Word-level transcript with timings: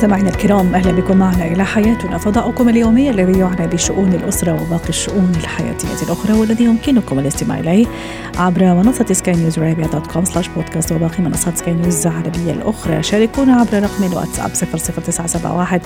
مستمعينا 0.00 0.28
الكرام 0.30 0.74
أهلا 0.74 0.92
بكم 0.92 1.16
معنا 1.16 1.44
إلى 1.46 1.64
حياتنا. 1.64 2.18
فضاؤكم 2.18 2.68
اليومي 2.68 3.10
الذي 3.10 3.38
يعنى 3.38 3.66
بشؤون 3.66 4.12
الأسرة 4.12 4.62
وباقي 4.62 4.88
الشؤون 4.88 5.32
الحياتية 5.36 6.02
الأخرى 6.02 6.32
والذي 6.32 6.64
يمكنكم 6.64 7.18
الاستماع 7.18 7.58
إليه 7.58 7.86
عبر 8.38 8.74
منصة 8.74 9.06
سكاي 9.12 9.34
نيوز 9.34 9.58
عربيه 9.58 9.86
dot 9.86 10.06
com 10.06 10.24
slash 10.24 10.48
podcast 10.48 10.92
وباقي 10.92 11.22
منصات 11.22 11.58
سكاي 11.58 11.74
نيوز 11.74 12.06
العربية 12.06 12.52
الأخرى. 12.52 13.02
شاركونا 13.02 13.56
عبر 13.56 13.82
رقم 13.82 14.04
الواتساب 14.04 14.50
00971 14.54 15.80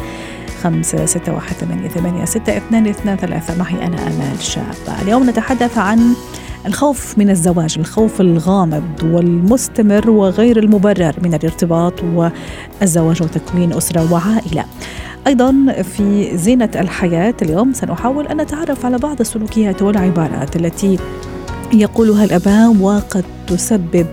خمسة 0.62 1.06
ستة 1.06 1.34
واحد 1.34 1.54
ثمانية, 1.54 1.88
ثمانية 1.88 2.24
ستة 2.24 2.56
اثنان 2.56 2.86
اثنان 2.86 3.16
ثلاثة. 3.16 3.58
معي 3.58 3.86
أنا 3.86 3.96
أمال 4.06 4.40
شابة. 4.40 5.02
اليوم 5.02 5.30
نتحدث 5.30 5.78
عن 5.78 6.14
الخوف 6.66 7.18
من 7.18 7.30
الزواج 7.30 7.76
الخوف 7.78 8.20
الغامض 8.20 9.02
والمستمر 9.02 10.10
وغير 10.10 10.58
المبرر 10.58 11.14
من 11.22 11.34
الارتباط 11.34 11.92
والزواج 12.02 13.22
وتكوين 13.22 13.72
أسرة 13.72 14.12
وعائلة. 14.12 14.64
أيضا 15.26 15.72
في 15.82 16.36
زينة 16.36 16.70
الحياة 16.76 17.34
اليوم 17.42 17.72
سنحاول 17.72 18.26
أن 18.26 18.40
نتعرف 18.40 18.86
على 18.86 18.98
بعض 18.98 19.20
السلوكيات 19.20 19.82
والعبارات 19.82 20.56
التي 20.56 20.98
يقولها 21.72 22.24
الأباء 22.24 22.76
وقد 22.80 23.24
تسبب 23.46 24.06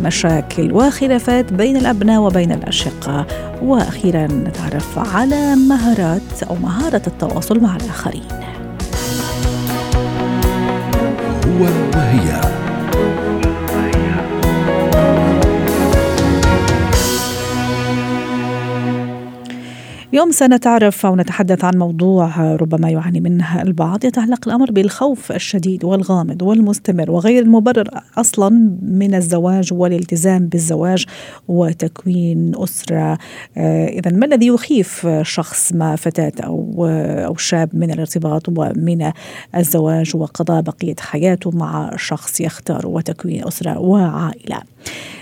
مشاكل. 0.00 0.72
وخلافات 0.72 1.52
بين 1.52 1.76
الأبناء 1.76 2.20
وبين 2.20 2.52
الأشقاء. 2.52 3.26
وأخيرا 3.62 4.26
نتعرف 4.26 4.98
على 4.98 5.56
مهارات 5.56 6.42
أو 6.50 6.54
مهارة 6.54 7.02
التواصل 7.06 7.60
مع 7.60 7.76
الآخرين. 7.76 8.22
هو 11.56 11.64
وهي. 11.64 12.65
اليوم 20.16 20.30
سنتعرف 20.30 21.06
أو 21.06 21.16
نتحدث 21.16 21.64
عن 21.64 21.78
موضوع 21.78 22.54
ربما 22.56 22.90
يعاني 22.90 23.20
منه 23.20 23.62
البعض 23.62 24.04
يتعلق 24.04 24.48
الأمر 24.48 24.70
بالخوف 24.70 25.32
الشديد 25.32 25.84
والغامض 25.84 26.42
والمستمر 26.42 27.10
وغير 27.10 27.42
المبرر 27.42 27.88
أصلا 28.18 28.48
من 28.82 29.14
الزواج 29.14 29.72
والالتزام 29.72 30.46
بالزواج 30.46 31.04
وتكوين 31.48 32.52
أسرة. 32.56 33.18
إذا 33.88 34.10
ما 34.10 34.26
الذي 34.26 34.46
يخيف 34.46 35.08
شخص 35.22 35.72
ما 35.72 35.96
فتاة 35.96 36.32
أو 36.44 36.86
أو 37.26 37.34
شاب 37.36 37.68
من 37.72 37.90
الارتباط 37.90 38.48
ومن 38.48 39.12
الزواج 39.56 40.16
وقضاء 40.16 40.62
بقية 40.62 40.96
حياته 41.00 41.50
مع 41.50 41.96
شخص 41.96 42.40
يختار 42.40 42.86
وتكوين 42.86 43.46
أسرة 43.46 43.78
وعائلة؟ 43.78 44.62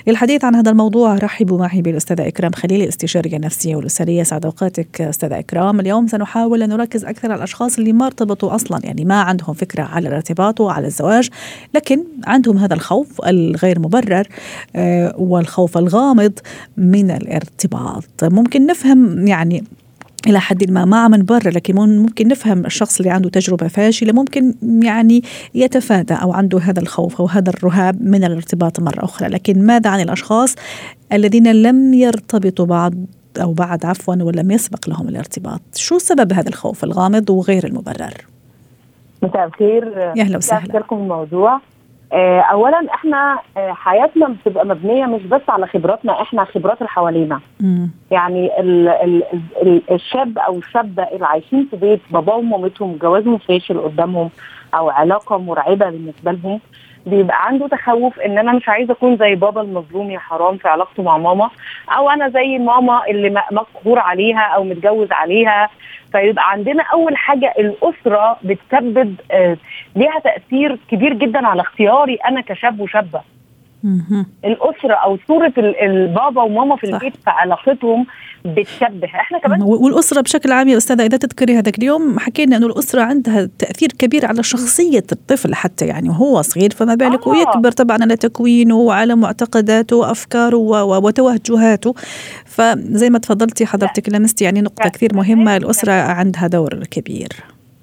للحديث 0.07 0.45
عن 0.45 0.55
هذا 0.55 0.71
الموضوع 0.71 1.15
رحبوا 1.15 1.59
معي 1.59 1.83
بالأستاذة 1.83 2.29
إكرام 2.29 2.53
خليل 2.53 2.83
الاستشارية 2.83 3.37
النفسية 3.37 3.77
والأسرية. 3.77 4.23
سعد 4.23 4.45
أوقاتك 4.45 5.01
أستاذة 5.01 5.39
إكرام. 5.39 5.81
اليوم 5.81 6.07
سنحاول 6.07 6.63
أن 6.63 6.69
نركز 6.69 7.05
أكثر 7.05 7.31
على 7.33 7.39
الأشخاص 7.39 7.79
اللي 7.79 7.93
ما 7.93 8.07
ارتبطوا 8.07 8.55
أصلا 8.55 8.81
يعني 8.85 9.05
ما 9.05 9.21
عندهم 9.21 9.55
فكرة 9.55 9.83
على 9.83 10.09
الارتباط 10.09 10.61
وعلى 10.61 10.87
الزواج 10.87 11.31
لكن 11.75 12.05
عندهم 12.27 12.59
هذا 12.59 12.75
الخوف 12.75 13.27
الغير 13.27 13.79
مبرر 13.79 14.29
والخوف 15.19 15.79
الغامض 15.79 16.33
من 16.77 17.11
الارتباط. 17.11 18.05
ممكن 18.23 18.67
نفهم 18.67 19.27
يعني 19.27 19.65
إلى 20.27 20.41
حد 20.41 20.71
ما 20.71 20.85
ما 20.85 20.97
عم 20.97 21.15
نبرر 21.15 21.51
لكن 21.51 21.75
ممكن 21.75 22.29
نفهم 22.29 22.67
الشخص 22.67 23.01
اللي 23.01 23.11
عنده 23.11 23.31
تجربة 23.31 23.69
فاشلة 23.69 24.13
ممكن 24.13 24.55
يعني 24.83 25.23
يتفادى 25.55 26.15
أو 26.15 26.33
عنده 26.33 26.59
هذا 26.59 26.81
الخوف 26.81 27.21
أو 27.21 27.27
هذا 27.27 27.51
الرهاب 27.51 28.03
من 28.03 28.25
الارتباط 28.25 28.81
مرة 28.81 29.05
أخرى. 29.05 29.29
لكن 29.29 29.67
ماذا 29.67 29.91
عن 29.91 30.01
الأشخاص 30.01 30.55
الذين 31.13 31.53
لم 31.53 31.95
يرتبطوا 31.95 32.67
بعد 32.67 33.07
أو 33.43 33.53
بعد 33.53 33.85
عفوا 33.87 34.15
ولم 34.15 34.51
يسبق 34.51 34.89
لهم 34.89 35.09
الارتباط؟ 35.09 35.61
شو 35.75 35.99
سبب 35.99 36.33
هذا 36.33 36.49
الخوف 36.49 36.85
الغامض 36.85 37.31
وغير 37.31 37.67
المبرر؟ 37.67 38.15
مساء 39.23 39.47
الخير. 39.47 40.13
يا 40.17 40.23
أهلا 40.23 40.37
وسهلا. 40.37 40.79
لكم 40.79 40.97
الموضوع؟ 40.97 41.61
اولا 42.51 42.87
إحنا 42.95 43.39
حياتنا 43.57 44.27
بتبقى 44.47 44.67
مبنية 44.67 45.05
مش 45.07 45.23
بس 45.23 45.41
على 45.49 45.67
خبراتنا 45.67 46.23
إحنا 46.23 46.45
خبرات 46.45 46.79
اللي 46.79 46.89
حوالينا. 46.89 47.41
يعني 48.11 48.61
ال 48.61 48.89
ال 48.89 49.23
ال 49.63 49.83
الشاب 49.91 50.39
أو 50.39 50.59
الشابة 50.59 51.03
اللي 51.03 51.27
عايشين 51.27 51.69
في 51.71 51.77
بيت 51.77 52.01
باباهم 52.11 52.53
ومامتهم 52.53 52.97
جوازهم 53.03 53.39
فاشل 53.39 53.81
قدامهم 53.81 54.31
أو 54.75 54.91
علاقة 54.91 55.39
مرعبة 55.39 55.91
بالنسبة 55.91 56.33
لهم 56.33 56.61
بيبقى 57.07 57.47
عنده 57.47 57.69
تخوف 57.69 58.21
إن 58.21 58.39
أنا 58.39 58.53
مش 58.53 58.69
عايزة 58.69 58.93
أكون 58.93 59.17
زي 59.17 59.35
بابا 59.35 59.61
المظلوم 59.61 60.11
يا 60.11 60.19
حرام 60.19 60.57
في 60.57 60.69
علاقته 60.69 61.03
مع 61.03 61.17
ماما 61.19 61.51
أو 61.97 62.11
أنا 62.11 62.29
زي 62.29 62.59
ماما 62.59 63.07
اللي 63.07 63.43
مقهور 63.53 63.99
عليها 63.99 64.41
أو 64.41 64.65
متجوز 64.65 65.13
عليها 65.13 65.69
فيبقى 66.13 66.51
عندنا 66.51 66.83
أول 66.93 67.17
حاجة 67.17 67.55
الأسرة 67.59 68.37
بتسبب 68.45 69.15
آه 69.31 69.57
ليها 69.97 70.19
تأثير 70.25 70.79
كبير 70.91 71.13
جدا 71.15 71.47
على 71.47 71.61
اختياري 71.63 72.15
أنا 72.15 72.41
كشاب 72.41 72.81
وشابة. 72.81 73.21
الأسرة 74.45 74.95
أو 74.95 75.19
صورة 75.29 75.53
البابا 75.59 76.43
وماما 76.43 76.77
في 76.77 76.85
البيت 76.85 77.17
في 77.17 77.31
علاقتهم 77.31 78.07
بتشبه. 78.45 79.07
إحنا 79.07 79.39
كمان 79.39 79.63
والأسرة 79.63 80.21
بشكل 80.21 80.53
عام 80.53 80.69
يا 80.69 80.77
أستاذة 80.77 81.07
إذا 81.07 81.17
تذكري 81.17 81.59
هذاك 81.59 81.79
اليوم 81.79 82.19
حكينا 82.19 82.57
إنه 82.57 82.67
الأسرة 82.67 83.03
عندها 83.03 83.49
تأثير 83.59 83.89
كبير 83.99 84.27
على 84.27 84.43
شخصية 84.43 85.05
الطفل 85.13 85.55
حتى 85.55 85.87
يعني 85.87 86.09
وهو 86.09 86.43
صغير 86.43 86.71
فما 86.71 86.95
بالك 86.95 87.27
آه. 87.27 87.31
ويكبر 87.31 87.71
طبعا 87.71 87.99
على 88.01 88.17
تكوينه 88.17 88.77
وعلى 88.77 89.15
معتقداته 89.15 89.97
وأفكاره 89.97 90.85
وتوجهاته. 90.85 91.95
فزي 92.47 93.11
ما 93.11 93.19
تفضلتي 93.19 93.67
حضرتك 93.67 94.09
لمستي 94.09 94.45
يعني 94.45 94.61
نقطة 94.61 94.89
كثير 94.89 95.15
مهمة 95.15 95.57
الأسرة 95.57 95.93
عندها 95.93 96.47
دور 96.47 96.85
كبير. 96.91 97.29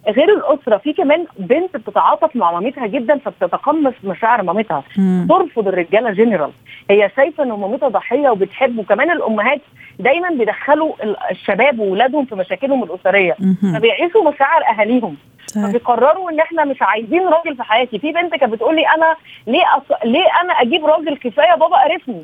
غير 0.07 0.29
الأسرة 0.29 0.78
في 0.78 0.94
كمان 0.94 1.25
بنت 1.39 1.78
بتتعاطف 1.78 2.35
مع 2.35 2.51
مامتها 2.59 2.88
جدا 2.88 3.17
فبتتقمص 3.17 3.94
مشاعر 4.03 4.44
مامتها. 4.44 4.84
مم. 4.97 5.28
ترفض 5.29 5.67
الرجالة 5.67 6.12
جنرال 6.12 6.51
هي 6.89 7.12
شايفة 7.16 7.44
ان 7.44 7.50
مامتها 7.51 7.89
ضحية 7.89 8.29
وبتحب 8.29 8.78
وكمان 8.79 9.11
الأمهات 9.11 9.61
دايما 10.01 10.29
بيدخلوا 10.29 10.94
الشباب 11.31 11.79
واولادهم 11.79 12.25
في 12.25 12.35
مشاكلهم 12.35 12.84
الأسرية. 12.84 13.35
فبيعيشوا 13.73 14.31
مشاعر 14.31 14.62
أهاليهم. 14.72 15.17
فبيقرروا 15.56 16.31
إن 16.31 16.39
إحنا 16.39 16.66
مش 16.66 16.78
عايزين 16.81 17.22
راجل 17.28 17.56
في 17.57 17.63
حياتي. 17.63 18.00
في 18.00 18.11
بنت 18.11 18.35
كانت 18.35 18.53
بتقول 18.53 18.75
لي 18.75 18.81
أنا 18.97 19.16
ليه 19.47 19.63
أص... 19.78 19.97
ليه 20.06 20.25
أنا 20.44 20.53
أجيب 20.53 20.85
راجل 20.85 21.17
كفاية 21.17 21.56
بابا 21.59 21.78
قرفني؟ 21.78 22.23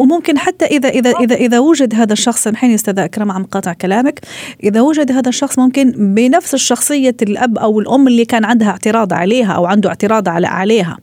وممكن 0.00 0.38
حتى 0.38 0.64
إذا 0.64 0.88
إذا 0.88 1.10
إذا 1.10 1.34
إذا 1.34 1.58
وجد 1.58 1.94
هذا 1.94 2.12
الشخص 2.12 2.42
سامحيني 2.42 2.74
أستاذ 2.74 2.98
أكرم 2.98 3.32
عم 3.32 3.44
قاطع 3.44 3.72
كلامك 3.72 4.20
إذا 4.62 4.80
وجد 4.80 5.12
هذا 5.12 5.28
الشخص 5.28 5.58
ممكن 5.58 6.14
بنفس 6.14 6.54
الشخصية 6.54 7.16
الأب 7.22 7.58
أو 7.58 7.80
الأم 7.80 8.08
اللي 8.08 8.24
كان 8.24 8.44
عندها 8.44 8.70
اعتراض 8.70 9.12
عليها 9.12 9.52
أو 9.52 9.66
عنده 9.66 9.88
اعتراض 9.88 10.28
على 10.28 10.46
عليها. 10.46 10.98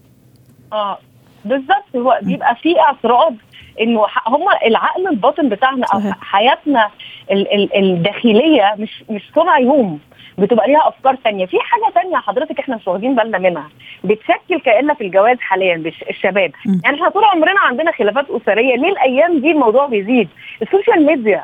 آه. 0.73 0.97
بالظبط. 1.45 1.95
هو 1.95 2.19
بيبقى 2.21 2.55
في 2.55 2.79
اعتراض 2.79 3.35
انه 3.81 4.05
هم 4.27 4.43
العقل 4.65 5.07
الباطن 5.07 5.49
بتاعنا 5.49 5.85
أو. 5.93 5.99
حياتنا 6.21 6.89
ال 7.31 7.53
ال 7.53 7.75
الداخلية 7.75 8.75
مش 8.77 9.03
مش 9.09 9.21
صنع 9.35 9.59
يوم. 9.59 9.99
بتبقى 10.37 10.67
ليها 10.67 10.87
أفكار 10.87 11.15
تانية. 11.15 11.45
في 11.45 11.57
حاجة 11.59 11.93
تانية 11.93 12.17
حضرتك 12.17 12.59
إحنا 12.59 12.75
مش 12.75 12.87
واخدين 12.87 13.15
بالنا 13.15 13.37
منها. 13.37 13.69
بتشكل 14.03 14.59
كاننا 14.65 14.93
في 14.93 15.03
الجواز 15.03 15.37
حاليا 15.39 15.77
بش 15.77 16.03
الشباب. 16.09 16.51
م. 16.65 16.79
يعني 16.83 16.95
إحنا 16.97 17.09
طول 17.09 17.23
عمرنا 17.23 17.59
عندنا 17.59 17.91
خلافات 17.91 18.25
أسرية. 18.29 18.75
ليه 18.75 18.89
الأيام 18.89 19.39
دي 19.39 19.51
الموضوع 19.51 19.85
بيزيد؟ 19.85 20.29
ال 20.61 20.68
social 20.68 21.05
media. 21.05 21.43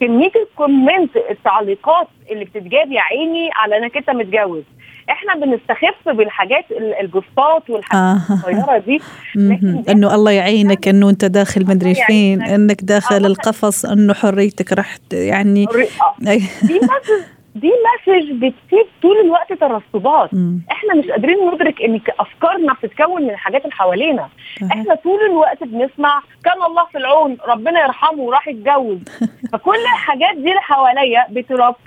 كمية 0.00 0.30
ال 0.42 0.51
comment 0.51 1.16
التعليقات 1.30 2.08
اللي 2.30 2.44
بتتجاب 2.44 2.92
يا 2.92 3.00
عيني 3.00 3.50
على 3.56 3.76
إنك 3.78 3.96
أنت 3.96 4.10
متجوز. 4.10 4.62
إحنا 5.10 5.34
بنستخف 5.46 6.08
بالحاجات 6.16 6.64
ال- 6.70 6.94
ال 7.00 7.12
posts 7.12 7.70
والحاجات 7.70 8.20
آه. 8.30 8.34
الصغيرة 8.34 8.78
دي. 8.78 9.00
إنه 9.88 10.14
الله 10.14 10.30
يعينك 10.30 10.88
إنه 10.88 11.10
أنت 11.10 11.24
داخل 11.24 11.66
مدري 11.66 11.94
فين. 11.94 12.42
إنك 12.42 12.84
داخل 12.84 13.22
آه. 13.24 13.26
القفص 13.28 13.84
إنه 13.84 14.14
حريتك 14.14 14.72
ت- 15.10 15.12
يعني 15.12 15.66
آه. 15.66 16.24
دي 16.62 16.80
دي 17.54 17.68
message 17.68 18.32
بتسيب 18.32 18.86
طول 19.02 19.16
الوقت 19.20 19.52
ترسبات. 19.52 20.30
إحنا 20.70 20.94
مش 20.94 21.06
قادرين 21.06 21.36
ندرك 21.54 21.82
ان 21.82 22.00
افكارنا 22.18 22.72
بتتكون 22.72 23.22
من 23.22 23.30
الحاجات 23.30 23.62
اللي 23.64 23.74
حوالينا. 23.74 24.28
إحنا 24.72 24.94
طول 24.94 25.20
الوقت 25.30 25.64
بنسمع 25.64 26.22
كان 26.44 26.62
الله 26.66 26.84
في 26.92 26.98
العون 26.98 27.36
ربنا 27.48 27.80
يرحمه 27.80 28.22
وراح 28.22 28.48
يتجوز 28.48 28.98
فكل 29.52 29.80
الحاجات 29.92 30.34
دي 30.34 30.48
اللي 30.48 30.60
حواليا 30.60 31.26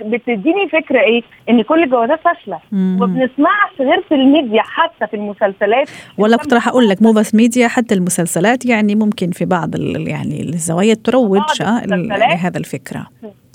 بتديني 0.01 0.69
فكرة 0.69 1.00
إيه 1.00 1.21
إن 1.50 1.62
كل 1.62 1.83
الجوازات 1.83 2.19
فاشلة. 2.19 2.60
وما 2.74 3.06
بنسمعش 3.06 3.71
غير 3.80 4.01
في 4.10 4.15
الميديا 4.15 4.62
حتى 4.62 5.07
في 5.07 5.15
المسلسلات 5.15 5.89
ولا 6.18 6.38
كنت 6.38 6.54
راح 6.54 6.68
أقول 6.68 6.89
لك 6.89 7.01
مو 7.01 7.12
بس 7.12 7.36
ميديا 7.36 7.68
حتى 7.68 7.95
المسلسلات 7.95 8.65
يعني 8.65 8.95
ممكن 8.95 9.31
في 9.31 9.45
بعض 9.45 9.75
يعني 10.07 10.42
الزوايا 10.42 10.94
تروج 10.94 11.62
آه،. 11.62 11.86
لهذا 11.86 12.57
الفكرة 12.57 13.07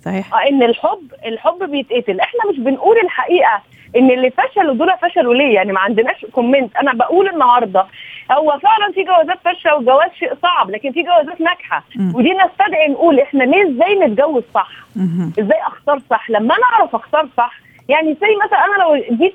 صحيح. 0.05 0.35
آه، 0.35 0.49
إن 0.49 0.63
الحب 0.63 1.13
الحب 1.27 1.71
بيتقتل. 1.71 2.21
إحنا 2.21 2.41
مش 2.51 2.59
بنقول 2.59 2.97
الحقيقة 2.99 3.63
إن 3.97 4.11
اللي 4.11 4.31
فشلوا 4.31 4.75
دول 4.75 4.93
فشلوا 5.03 5.35
ليه؟ 5.35 5.55
يعني 5.55 5.73
ما 5.73 5.81
عندناش 5.81 6.27
comment 6.33 6.77
أنا 6.77 6.93
بقول 6.93 7.29
النهارده 7.29 7.87
هو 8.33 8.59
فعلا 8.63 8.93
في 8.95 9.03
جوازات 9.05 9.39
فاشلة 9.45 9.75
والجواز 9.77 10.11
شيء 10.19 10.35
صعب 10.43 10.71
لكن 10.71 10.93
في 10.93 11.03
جوازات 11.03 11.41
ناجحة. 11.41 11.85
مم. 11.97 12.13
ودي 12.15 12.33
نستدعي 12.33 12.89
نقول 12.89 13.21
إحنا 13.21 13.45
ليه 13.45 13.63
إزاي 13.71 13.95
نتجوز 13.95 14.43
صح؟ 14.55 14.71
مهم. 14.97 15.33
إزاي 15.39 15.59
أختار 15.63 16.01
صح؟ 16.11 16.31
لما 16.31 16.55
أنا 16.57 16.65
أعرف 16.73 16.95
أختار 16.95 17.29
صح 17.37 17.55
يعني 17.89 18.15
زي 18.21 18.37
مثلا 18.47 18.65
أنا 18.65 18.83
لو 18.83 19.17
جيت 19.17 19.35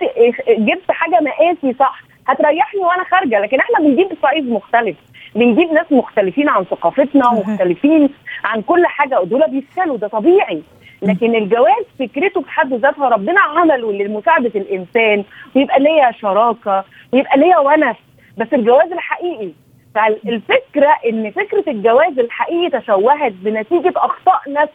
جبت 0.49 0.91
حاجة 0.91 1.19
مقاسي 1.21 1.73
صح 1.79 2.01
هتريحني 2.27 2.79
وأنا 2.81 3.03
خارجة. 3.03 3.39
لكن 3.39 3.59
إحنا 3.59 3.79
بنجيب 3.79 4.07
size 4.21 4.45
مختلف. 4.45 4.95
بنجيب 5.35 5.71
ناس 5.71 5.91
مختلفين 5.91 6.49
عن 6.49 6.63
ثقافتنا 6.63 7.23
صحيح. 7.23 7.47
ومختلفين 7.47 8.09
عن 8.43 8.61
كل 8.61 8.85
حاجة 8.85 9.21
ودول 9.21 9.43
بيفشلوا 9.49 9.97
ده 9.97 10.07
طبيعي. 10.07 10.61
لكن 11.01 11.35
الجواز 11.35 11.85
فكرته 11.99 12.41
بحد 12.41 12.73
ذاتها 12.73 13.09
ربنا 13.09 13.41
عمله 13.41 13.91
لمساعدة 13.93 14.51
الإنسان. 14.55 15.23
ويبقى 15.55 15.79
ليا 15.79 16.11
شراكة 16.11 16.83
ويبقى 17.13 17.37
ليا 17.37 17.57
ونس. 17.59 17.95
بس 18.37 18.47
الجواز 18.53 18.91
الحقيقي. 18.91 19.49
فالفكرة 19.95 20.89
إن 21.09 21.31
فكرة 21.31 21.63
الجواز 21.67 22.19
الحقيقي 22.19 22.79
تشوهت 22.79 23.31
بنتيجة 23.31 23.93
أخطاء 23.95 24.41
ناس 24.49 24.69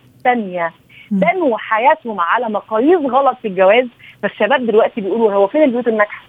مم. 1.10 1.20
بنوا 1.20 1.58
حياتهم 1.58 2.20
على 2.20 2.48
مقاييس 2.48 2.98
غلط 3.00 3.36
في 3.42 3.48
الجواز. 3.48 3.86
فالشباب 4.22 4.66
دلوقتي 4.66 5.00
بيقولوا 5.00 5.32
هو 5.32 5.46
فين 5.46 5.62
البيوت 5.62 5.88
الناجحة؟ 5.88 6.22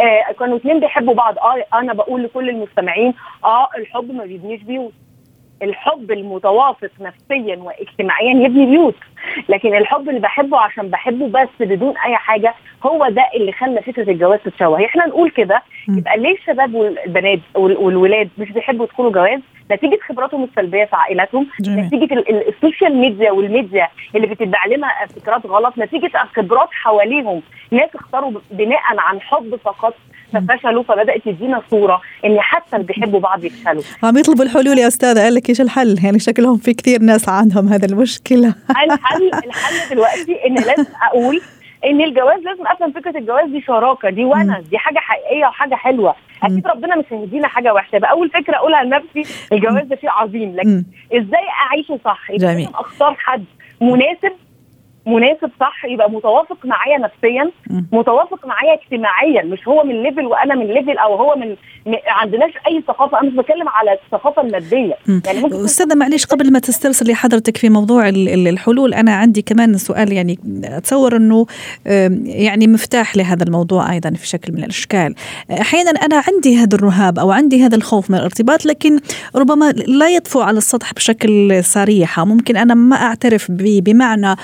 آه 0.00 0.32
كانوا 0.38 0.56
اتنين 0.56 0.80
بيحبوا 0.80 1.14
بعض. 1.14 1.38
آه 1.38 1.78
أنا 1.78 1.92
بقول 1.92 2.22
لكل 2.24 2.48
المستمعين 2.48 3.14
آه 3.44 3.68
الحب 3.78 4.12
ما 4.12 4.24
بيبنيش 4.24 4.62
بيوت. 4.62 4.92
الحب 5.62 6.10
المتوافق 6.12 6.90
نفسيا 7.00 7.56
واجتماعيا 7.56 8.30
يبني 8.44 8.66
بيوت 8.66 8.94
لكن 9.48 9.74
الحب 9.76 10.08
اللي 10.08 10.20
بحبه 10.20 10.58
عشان 10.58 10.88
بحبه 10.88 11.28
بس 11.28 11.48
بدون 11.60 11.94
أي 12.06 12.16
حاجة 12.16 12.54
هو 12.86 13.08
ده 13.08 13.24
اللي 13.34 13.52
خلى 13.52 13.82
فكرة 13.82 14.10
الجواز 14.10 14.40
تتشوه. 14.44 14.84
إحنا 14.84 15.06
نقول 15.06 15.30
كده. 15.30 15.62
يبقى 15.88 16.18
ليه 16.18 16.34
الشباب 16.34 16.74
والبنات 16.74 17.38
وال- 17.54 17.76
والولاد 17.76 18.28
مش 18.38 18.52
بيحبوا 18.52 18.84
يدخلوا 18.84 19.12
جواز؟ 19.12 19.40
نتيجة 19.72 19.98
خبراتهم 20.08 20.44
السلبية 20.44 20.84
في 20.84 20.96
عائلاتهم 20.96 21.46
جميل. 21.60 21.84
نتيجة 21.84 22.14
ال- 22.14 22.30
ال- 22.30 22.48
ال 22.48 22.55
social 22.55 22.96
media 22.96 23.30
والميديا 23.30 23.88
اللي 24.14 24.26
بتتعلمها 24.26 25.06
فكرات 25.06 25.46
غلط 25.46 25.78
نتيجة 25.78 26.10
خبرات 26.36 26.68
حواليهم. 26.72 27.42
ناس 27.70 27.90
اختاروا 27.94 28.32
بناء 28.50 28.80
عن 28.98 29.20
حب 29.20 29.56
فقط 29.64 29.94
ففشلوا 30.32 30.82
فبدأت 30.82 31.24
تدينا 31.24 31.62
صورة 31.70 32.00
إن 32.24 32.40
حتى 32.40 32.76
اللي 32.76 32.86
بيحبوا 32.86 33.20
بعض 33.20 33.44
يفشلوا. 33.44 33.82
عم 34.02 34.16
يطلبوا 34.16 34.44
الحلول 34.44 34.78
يا 34.78 34.86
أستاذة. 34.86 35.20
قال 35.22 35.34
لك 35.34 35.48
إيش 35.48 35.60
الحل؟ 35.60 35.96
يعني 36.04 36.18
شكلهم 36.18 36.56
في 36.56 36.74
كثير 36.74 37.02
ناس 37.02 37.28
عندهم 37.28 37.68
هذا 37.68 37.86
المشكلة. 37.86 38.54
الحل 38.70 39.30
الحل 39.44 39.90
دلوقتي 39.90 40.46
إن 40.46 40.54
لازم 40.54 40.86
أقول 41.10 41.40
إن 41.84 42.00
الجواز 42.00 42.40
لازم 42.40 42.66
أفهم 42.66 42.92
فكرة 42.92 43.18
الجواز 43.18 43.50
دي 43.50 43.60
شراكة 43.60 44.10
دي 44.10 44.24
ونس 44.24 44.64
دي 44.70 44.78
حاجة 44.78 44.98
حقيقية 44.98 45.46
وحاجة 45.46 45.74
حلوة. 45.74 46.14
أكيد 46.42 46.66
ربنا 46.66 46.96
مش 46.96 47.04
هيدينا 47.10 47.48
حاجة 47.48 47.74
وحشة. 47.74 47.96
يبقى 47.96 48.10
أول 48.10 48.30
فكرة 48.30 48.56
أقولها 48.56 48.84
لنفسي 48.84 49.34
الجواز 49.52 49.84
ده 49.86 49.96
شيء 49.96 50.10
عظيم. 50.10 50.56
لكن. 50.56 50.84
إزاي 51.12 51.44
أعيشه 51.66 51.98
صح. 52.04 52.30
لازم 52.30 52.66
أختار 52.74 53.14
حد 53.18 53.44
مناسب 53.80 54.32
مناسب 55.06 55.50
صح 55.60 55.84
يبقى 55.84 56.10
متوافق 56.10 56.58
معايا 56.64 56.98
نفسيا. 56.98 57.50
متوافق 57.92 58.46
معايا 58.46 58.74
اجتماعيا 58.82 59.42
مش 59.42 59.68
هو 59.68 59.84
من 59.84 60.02
level 60.02 60.24
وأنا 60.26 60.54
من 60.54 60.66
level 60.66 60.98
أو 60.98 61.14
هو 61.16 61.36
من 61.36 61.50
م- 61.86 61.96
عندناش 62.06 62.50
أي 62.68 62.82
ثقافة 62.88 63.20
أنا 63.20 63.28
مش 63.28 63.34
بتكلم 63.34 63.68
على 63.68 63.92
الثقافة 64.04 64.42
المادية. 64.42 64.94
يعني 65.26 65.40
ممكن 65.40 65.64
أستاذة 65.64 65.94
معلش 65.94 66.24
قبل 66.26 66.52
ما 66.52 66.58
تسترسلي 66.58 67.14
حضرتك 67.14 67.56
في 67.56 67.68
موضوع 67.68 68.08
ال- 68.08 68.28
ال- 68.28 68.48
الحلول 68.48 68.94
أنا 68.94 69.12
عندي 69.14 69.42
كمان 69.42 69.74
سؤال 69.78 70.12
يعني 70.12 70.38
أتصور 70.64 71.16
إنه 71.16 71.46
يعني 72.26 72.66
مفتاح 72.66 73.16
لهذا 73.16 73.44
الموضوع 73.44 73.92
أيضا 73.92 74.10
في 74.10 74.26
شكل 74.26 74.52
من 74.52 74.58
الأشكال 74.64 75.14
أحيانا 75.60 75.90
أنا 75.90 76.22
عندي 76.28 76.56
هذا 76.56 76.74
الرهاب 76.76 77.18
أو 77.18 77.30
عندي 77.30 77.62
هذا 77.64 77.76
الخوف 77.76 78.10
من 78.10 78.16
الارتباط 78.18 78.66
لكن 78.66 79.00
ربما 79.36 79.70
لا 79.72 80.08
يطفو 80.08 80.40
على 80.40 80.58
السطح 80.58 80.92
بشكل 80.94 81.64
صريح 81.64 82.20
ممكن 82.20 82.56
أنا 82.56 82.74
ما 82.74 82.96
أعترف 82.96 83.46
بمعنى 83.50 84.36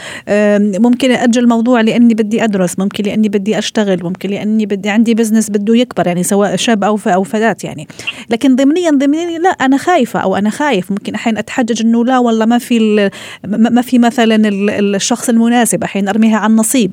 ممكن 0.58 1.10
أجل 1.10 1.42
الموضوع 1.42 1.80
لأني 1.80 2.14
بدي 2.14 2.44
أدرس 2.44 2.78
ممكن 2.78 3.04
لأني 3.04 3.28
بدي 3.28 3.58
أشتغل 3.58 4.02
ممكن 4.04 4.30
لأني 4.30 4.66
بدي 4.66 4.88
عندي 4.88 5.14
بزنس 5.14 5.50
بده 5.50 5.76
يكبر 5.76 6.06
يعني 6.06 6.22
سواء 6.22 6.56
شاب 6.56 6.84
أو 6.84 6.96
ف- 6.96 7.08
أو 7.08 7.22
فتاه 7.22 7.56
يعني. 7.64 7.88
لكن 8.30 8.56
ضمنيا 8.56 8.90
ضمنيا 8.90 9.38
لا 9.38 9.48
أنا 9.48 9.76
خايفة 9.76 10.20
أو 10.20 10.36
أنا 10.36 10.50
خايف. 10.50 10.90
ممكن 10.90 11.14
أحيانا 11.14 11.40
أتحجج 11.40 11.82
إنه 11.82 12.04
لا 12.04 12.18
والله 12.18 12.46
ما 12.46 12.58
في 12.58 13.10
ما 13.44 13.82
في 13.82 13.98
مثلا 13.98 14.34
ال- 14.48 14.94
الشخص 14.94 15.28
المناسب 15.28 15.82
أحيانا 15.84 16.10
أرميها 16.10 16.36
على 16.38 16.50
النصيب. 16.50 16.92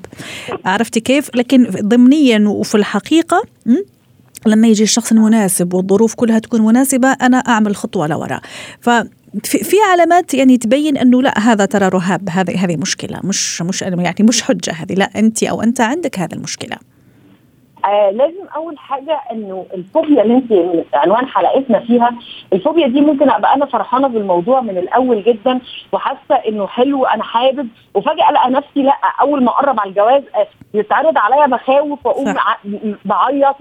عرفتي 0.66 1.00
كيف؟ 1.00 1.30
لكن 1.36 1.68
ضمنيا 1.82 2.40
وفي 2.48 2.76
الحقيقة? 2.76 3.44
لما 4.46 4.68
يجي 4.68 4.84
الشخص 4.84 5.12
المناسب 5.12 5.74
والظروف 5.74 6.14
كلها 6.16 6.40
تكون 6.40 6.62
مناسبة 6.62 7.08
أنا 7.12 7.38
أعمل 7.38 7.76
خطوة 7.76 8.08
لوراء 8.08 8.42
ففي 8.82 9.08
في 9.44 9.76
علامات 9.92 10.34
يعني 10.34 10.58
تبين 10.58 10.98
إنه 10.98 11.22
لا 11.22 11.40
هذا 11.40 11.66
ترى 11.66 11.88
رهاب 11.88 12.30
هذه 12.30 12.66
هذه 12.66 12.78
مشكلة 12.78 13.20
مش 13.24 13.62
مش 13.62 13.82
يعني 13.82 14.16
مش 14.20 14.42
حجة 14.42 14.72
هذه 14.72 14.94
لا 14.94 15.10
انت 15.16 15.44
أو 15.44 15.62
أنت 15.62 15.82
عندك 15.82 16.20
هذه 16.20 16.34
المشكلة. 16.34 16.78
آه 17.86 18.12
لازم 18.12 18.48
أول 18.56 18.78
حاجة 18.78 19.20
إنه 19.32 19.66
الفوبيا 19.74 20.22
اللي 20.24 20.34
أنت 20.36 20.54
عنوان 20.94 21.28
حلقتنا 21.28 21.80
فيها 21.80 22.12
الفوبيا 22.54 22.88
دي 22.88 23.02
ممكن 23.02 23.30
أبقى 23.30 23.54
أنا 23.56 23.66
فرحانة 23.66 24.08
بالموضوع 24.08 24.62
من 24.62 24.78
الأول 24.78 25.24
جدا 25.24 25.60
وحاسة 25.92 26.36
إنه 26.48 26.68
حلو 26.68 27.06
أنا 27.06 27.24
حابب 27.24 27.68
وفجأة 27.94 28.30
ألاقي 28.30 28.50
نفسي 28.50 28.84
لأ 28.84 28.98
أول 29.22 29.44
ما 29.44 29.50
أقرب 29.52 29.80
على 29.80 29.90
الجواز 29.90 30.24
آه 30.36 30.48
يتعرض 30.74 31.18
عليا 31.18 31.48
مخاوف 31.48 32.06
وأقوم 32.06 32.34
بعيط 33.06 33.56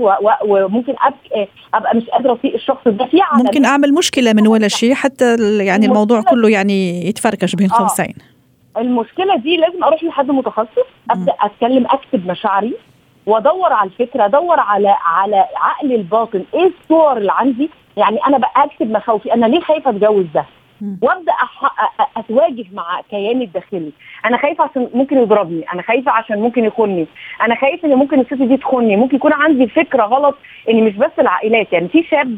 وممكن 0.44 0.94
آه 1.36 1.48
أبقى 1.74 1.96
مش 1.96 2.08
قادرة 2.08 2.32
أطيق 2.32 2.54
الشخص 2.54 2.88
ده. 2.88 3.04
في 3.06 3.20
ممكن 3.34 3.64
أعمل 3.64 3.94
مشكلة 3.94 4.32
من 4.32 4.46
ولا 4.46 4.68
شيء 4.68 4.94
حتى 4.94 5.36
يعني 5.58 5.86
الموضوع 5.86 6.20
كله 6.22 6.48
يعني 6.48 7.08
يتفركش 7.08 7.54
بين 7.54 7.70
آه. 7.72 7.76
قوسين. 7.78 8.14
المشكلة 8.78 9.36
دي 9.36 9.56
لازم 9.56 9.84
أروح 9.84 10.04
لحد 10.04 10.30
متخصص 10.30 10.86
أبدأ 11.10 11.32
أتكلم 11.40 11.86
أكتب 11.86 12.26
مشاعري 12.26 12.74
وادور 13.28 13.72
على 13.72 13.90
الفكرة 13.90 14.24
ادور 14.24 14.60
على 14.60 14.96
على 15.04 15.44
عقلي 15.56 15.94
الباطن. 15.94 16.44
إيه 16.54 16.70
الصور 16.80 17.16
اللي 17.16 17.32
عندي؟ 17.32 17.70
يعني 17.96 18.18
أنا 18.26 18.38
بقى 18.38 18.64
أكتب 18.64 18.90
مخاوفي. 18.90 19.34
أنا 19.34 19.46
ليه 19.46 19.60
خايفة 19.60 19.90
أتجوز 19.90 20.26
ده. 20.34 20.44
وأبدأ 21.02 21.32
أتواجه 22.16 22.64
مع 22.72 23.00
كياني 23.10 23.44
الداخلي. 23.44 23.92
أنا 24.24 24.36
خايفة 24.36 24.64
عشان 24.64 24.88
ممكن 24.94 25.18
يضربني. 25.18 25.64
أنا 25.72 25.82
خايفة 25.82 26.12
عشان 26.12 26.38
ممكن 26.40 26.64
يخوني. 26.64 27.06
أنا 27.42 27.54
خايفة 27.54 27.88
إن 27.88 27.94
ممكن 27.94 28.20
الست 28.20 28.34
دي 28.34 28.56
تخوني. 28.56 28.96
ممكن 28.96 29.16
يكون 29.16 29.32
عندي 29.32 29.66
فكرة 29.66 30.02
غلط 30.02 30.36
إن 30.70 30.84
مش 30.84 30.96
بس 30.96 31.10
العائلات. 31.18 31.72
يعني 31.72 31.88
في 31.88 32.02
شاب 32.02 32.36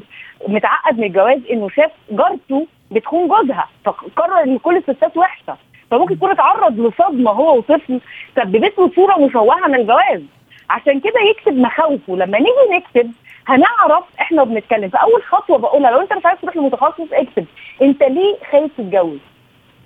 متعقد 0.48 0.98
من 0.98 1.04
الجواز 1.04 1.40
إنه 1.52 1.68
شاف 1.68 1.90
جارته 2.10 2.66
بتخون 2.90 3.28
جوزها 3.28 3.68
فقرر 3.84 4.42
إن 4.44 4.58
كل 4.58 4.76
الستات 4.76 5.16
وحشة. 5.16 5.56
فممكن 5.90 6.14
يكون 6.14 6.30
اتعرض 6.30 6.80
لصدمة 6.80 7.30
هو 7.30 7.58
وطفل. 7.58 8.00
سببت 8.36 8.78
له 8.78 8.90
صوره 8.94 9.18
مشوهة 9.18 9.68
من 9.68 9.74
الجواز. 9.74 10.22
عشان 10.70 11.00
كده 11.00 11.20
يكتب 11.30 11.56
مخاوفه. 11.58 12.16
لما 12.16 12.38
نيجي 12.38 12.76
نكتب 12.76 13.12
هنعرف 13.46 14.04
إحنا 14.20 14.44
بنتكلم. 14.44 14.88
فأول 14.88 15.22
خطوة 15.22 15.58
بقولها 15.58 15.90
لو 15.90 16.00
أنت 16.00 16.12
مش 16.12 16.26
عايز 16.26 16.38
تروح 16.40 16.56
لمتخصص 16.56 17.12
اكتب 17.12 17.44
أنت 17.82 18.02
ليه 18.02 18.36
خايف 18.52 18.70
تتجوز؟ 18.78 19.18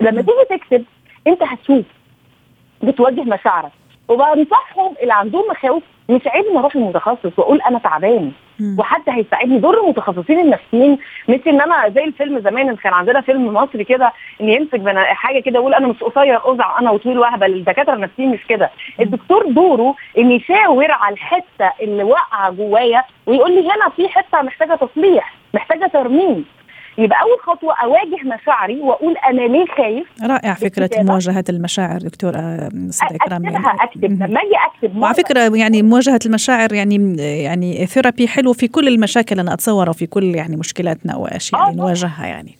لما 0.01 0.21
تيجي 0.21 0.57
تكتب 0.59 0.85
أنت 1.27 1.43
هتشوف 1.43 1.85
بتواجه 2.83 3.21
مشاعرك. 3.21 3.71
وبنصحهم 4.07 4.93
اللي 5.01 5.13
عندهم 5.13 5.43
مخاوف 5.49 5.83
مش 6.09 6.21
عيب 6.27 6.45
ان 6.45 6.57
أروح 6.57 6.75
للمتخصص 6.75 7.39
واقول 7.39 7.61
أنا 7.61 7.79
تعبان. 7.79 8.31
وحد 8.79 9.01
هيساعدني. 9.07 9.59
دور 9.59 9.83
المتخصصين 9.83 10.39
النفسيين 10.39 10.97
مش 11.29 11.39
ان 11.47 11.61
أنا 11.61 11.89
زي 11.89 12.03
الفيلم 12.03 12.39
زمان 12.39 12.75
كان 12.75 12.93
عندنا 12.93 13.21
فيلم 13.21 13.53
مصري 13.53 13.83
كده 13.83 14.13
ان 14.41 14.49
يمسك 14.49 14.79
بنا 14.79 15.03
حاجة 15.03 15.39
كده 15.39 15.59
يقول 15.59 15.73
أنا 15.73 15.87
مش 15.87 16.03
قصير 16.03 16.35
قزع 16.35 16.79
أنا 16.79 16.91
وطويل 16.91 17.19
وهبل. 17.19 17.53
الدكاترة 17.53 17.93
النفسيين 17.93 18.29
مش 18.29 18.45
كده. 18.49 18.69
الدكتور 18.99 19.45
دوره 19.51 19.95
إن 20.17 20.31
يشاور 20.31 20.91
على 20.91 21.13
الحتة 21.13 21.71
اللي 21.81 22.03
واقعة 22.03 22.51
جوايا 22.51 23.03
ويقول 23.25 23.51
لي 23.51 23.61
هنا 23.61 23.89
في 23.95 24.07
حتة 24.09 24.41
محتاجة 24.41 24.75
تصليح 24.75 25.33
محتاجة 25.53 25.85
ترميم. 25.93 26.45
يبقى 26.97 27.21
أول 27.21 27.39
خطوة 27.43 27.73
أواجه 27.83 28.35
مشاعري 28.41 28.79
وأقول 28.79 29.15
أنا 29.17 29.41
ليه 29.41 29.65
خايف؟ 29.77 30.07
رائع 30.23 30.53
فكرة. 30.53 30.89
مواجهة 30.97 31.43
المشاعر 31.49 31.97
دكتوره 31.97 32.39
أستاذ 32.89 33.15
إكرام. 33.15 33.45
اكتبها 33.45 33.75
اكتب. 33.83 34.03
لما 34.05 34.39
أجي 34.41 34.55
اكتب 34.75 34.97
وعلى 34.97 35.15
فكرة 35.15 35.55
يعني 35.55 35.81
مواجهة 35.83 36.19
المشاعر 36.25 36.73
يعني 36.73 37.15
يعني 37.19 37.85
ثيرابي 37.85 38.27
حلو 38.27 38.53
في 38.53 38.67
كل 38.67 38.87
المشاكل 38.87 39.39
أنا 39.39 39.53
أتصور 39.53 39.89
وفي 39.89 40.05
كل 40.07 40.23
يعني 40.35 40.55
مشكلاتنا 40.55 41.15
وأشياء 41.15 41.61
آه 41.61 41.69
اللي. 41.69 41.81
نواجهها 41.81 42.25
يعني. 42.27 42.57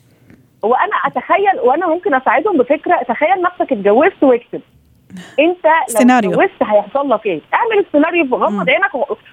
وأنا 0.63 0.95
أتخيل 1.05 1.59
وأنا 1.63 1.87
ممكن 1.87 2.13
أساعدهم 2.15 2.57
بفكرة 2.57 2.95
تخيل 3.07 3.41
نفسك 3.41 3.71
اتجوزت 3.71 4.23
واكتب 4.23 4.61
انت 5.39 5.65
لو 5.65 5.71
سيناريو. 5.99 6.31
اتجوزت 6.31 6.63
هيحصل 6.63 7.09
لك 7.09 7.25
إيه؟ 7.25 7.41
اعمل 7.53 7.85
السيناريو 7.85 8.23
مم. 8.25 8.33
غمض 8.35 8.69
عينك 8.69 8.91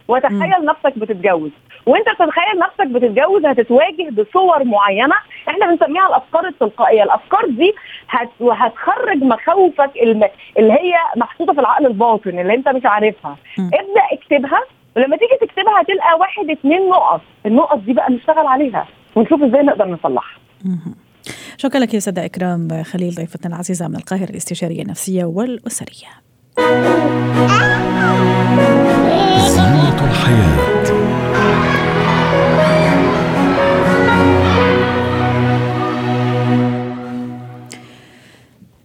وتخيل 0.08 0.64
نفسك 0.64 0.98
بتتجوز 0.98 1.50
وانت 1.86 2.06
تتخيل 2.08 2.58
نفسك 2.58 2.86
بتتجوز 2.86 3.46
هتتواجه 3.46 4.10
بصور 4.10 4.64
معينة 4.64 5.14
إحنا 5.48 5.66
بنسميها 5.70 6.06
الأفكار 6.08 6.46
التلقائية 6.46 7.02
الأفكار 7.02 7.46
دي 7.46 7.74
هت... 8.08 8.28
هتخرج 8.42 9.22
مخاوفك 9.24 9.90
الم... 10.02 10.28
اللي 10.58 10.72
هي 10.72 10.94
محطوطة 11.16 11.52
في 11.52 11.60
العقل 11.60 11.86
الباطن 11.86 12.38
اللي 12.38 12.54
انت 12.54 12.68
مش 12.68 12.82
عارفها 12.84 13.36
م. 13.58 13.62
ابدأ 13.66 14.02
اكتبها 14.12 14.60
ولما 14.96 15.16
تيجي 15.16 15.36
تكتبها 15.40 15.80
هتلقى 15.80 16.18
واحد 16.20 16.50
اتنين 16.50 16.88
نقط 16.88 17.20
النقط 17.46 17.78
دي 17.78 17.92
بقى 17.92 18.12
نشتغل 18.12 18.46
عليها 18.46 18.86
ونشوف 19.16 19.42
إزاي 19.42 19.62
نقدر 19.62 19.84
نصلحها. 19.86 20.38
شكرا 21.56 21.80
لك 21.80 21.94
يا 21.94 22.00
سيدة 22.00 22.24
إكرام 22.24 22.82
خليل 22.82 23.14
ضيفتنا 23.14 23.54
العزيزة 23.54 23.88
من 23.88 23.96
القاهرة 23.96 24.30
الاستشارية 24.30 24.82
النفسية 24.82 25.24
والأسرية. 25.24 26.08
زينة 29.48 30.04
الحياة. 30.04 30.72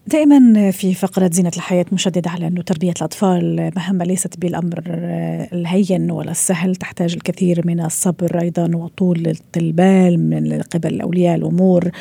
دائما 0.07 0.71
في 0.71 0.93
فقرة 0.93 1.29
زينة 1.33 1.51
الحياة 1.55 1.85
مشدد 1.91 2.27
على 2.27 2.47
أنه 2.47 2.61
تربية 2.61 2.93
الأطفال 2.97 3.71
مهمة 3.75 4.05
ليست 4.05 4.39
بالأمر 4.39 4.83
الهين 5.53 6.11
ولا 6.11 6.31
السهل 6.31 6.75
تحتاج 6.75 7.13
الكثير 7.13 7.67
من 7.67 7.79
الصبر 7.79 8.39
أيضا 8.41 8.71
وطولة 8.75 9.35
البال 9.57 10.29
من 10.29 10.61
قبل 10.61 11.01
أولياء 11.01 11.35
الأمور 11.35 11.91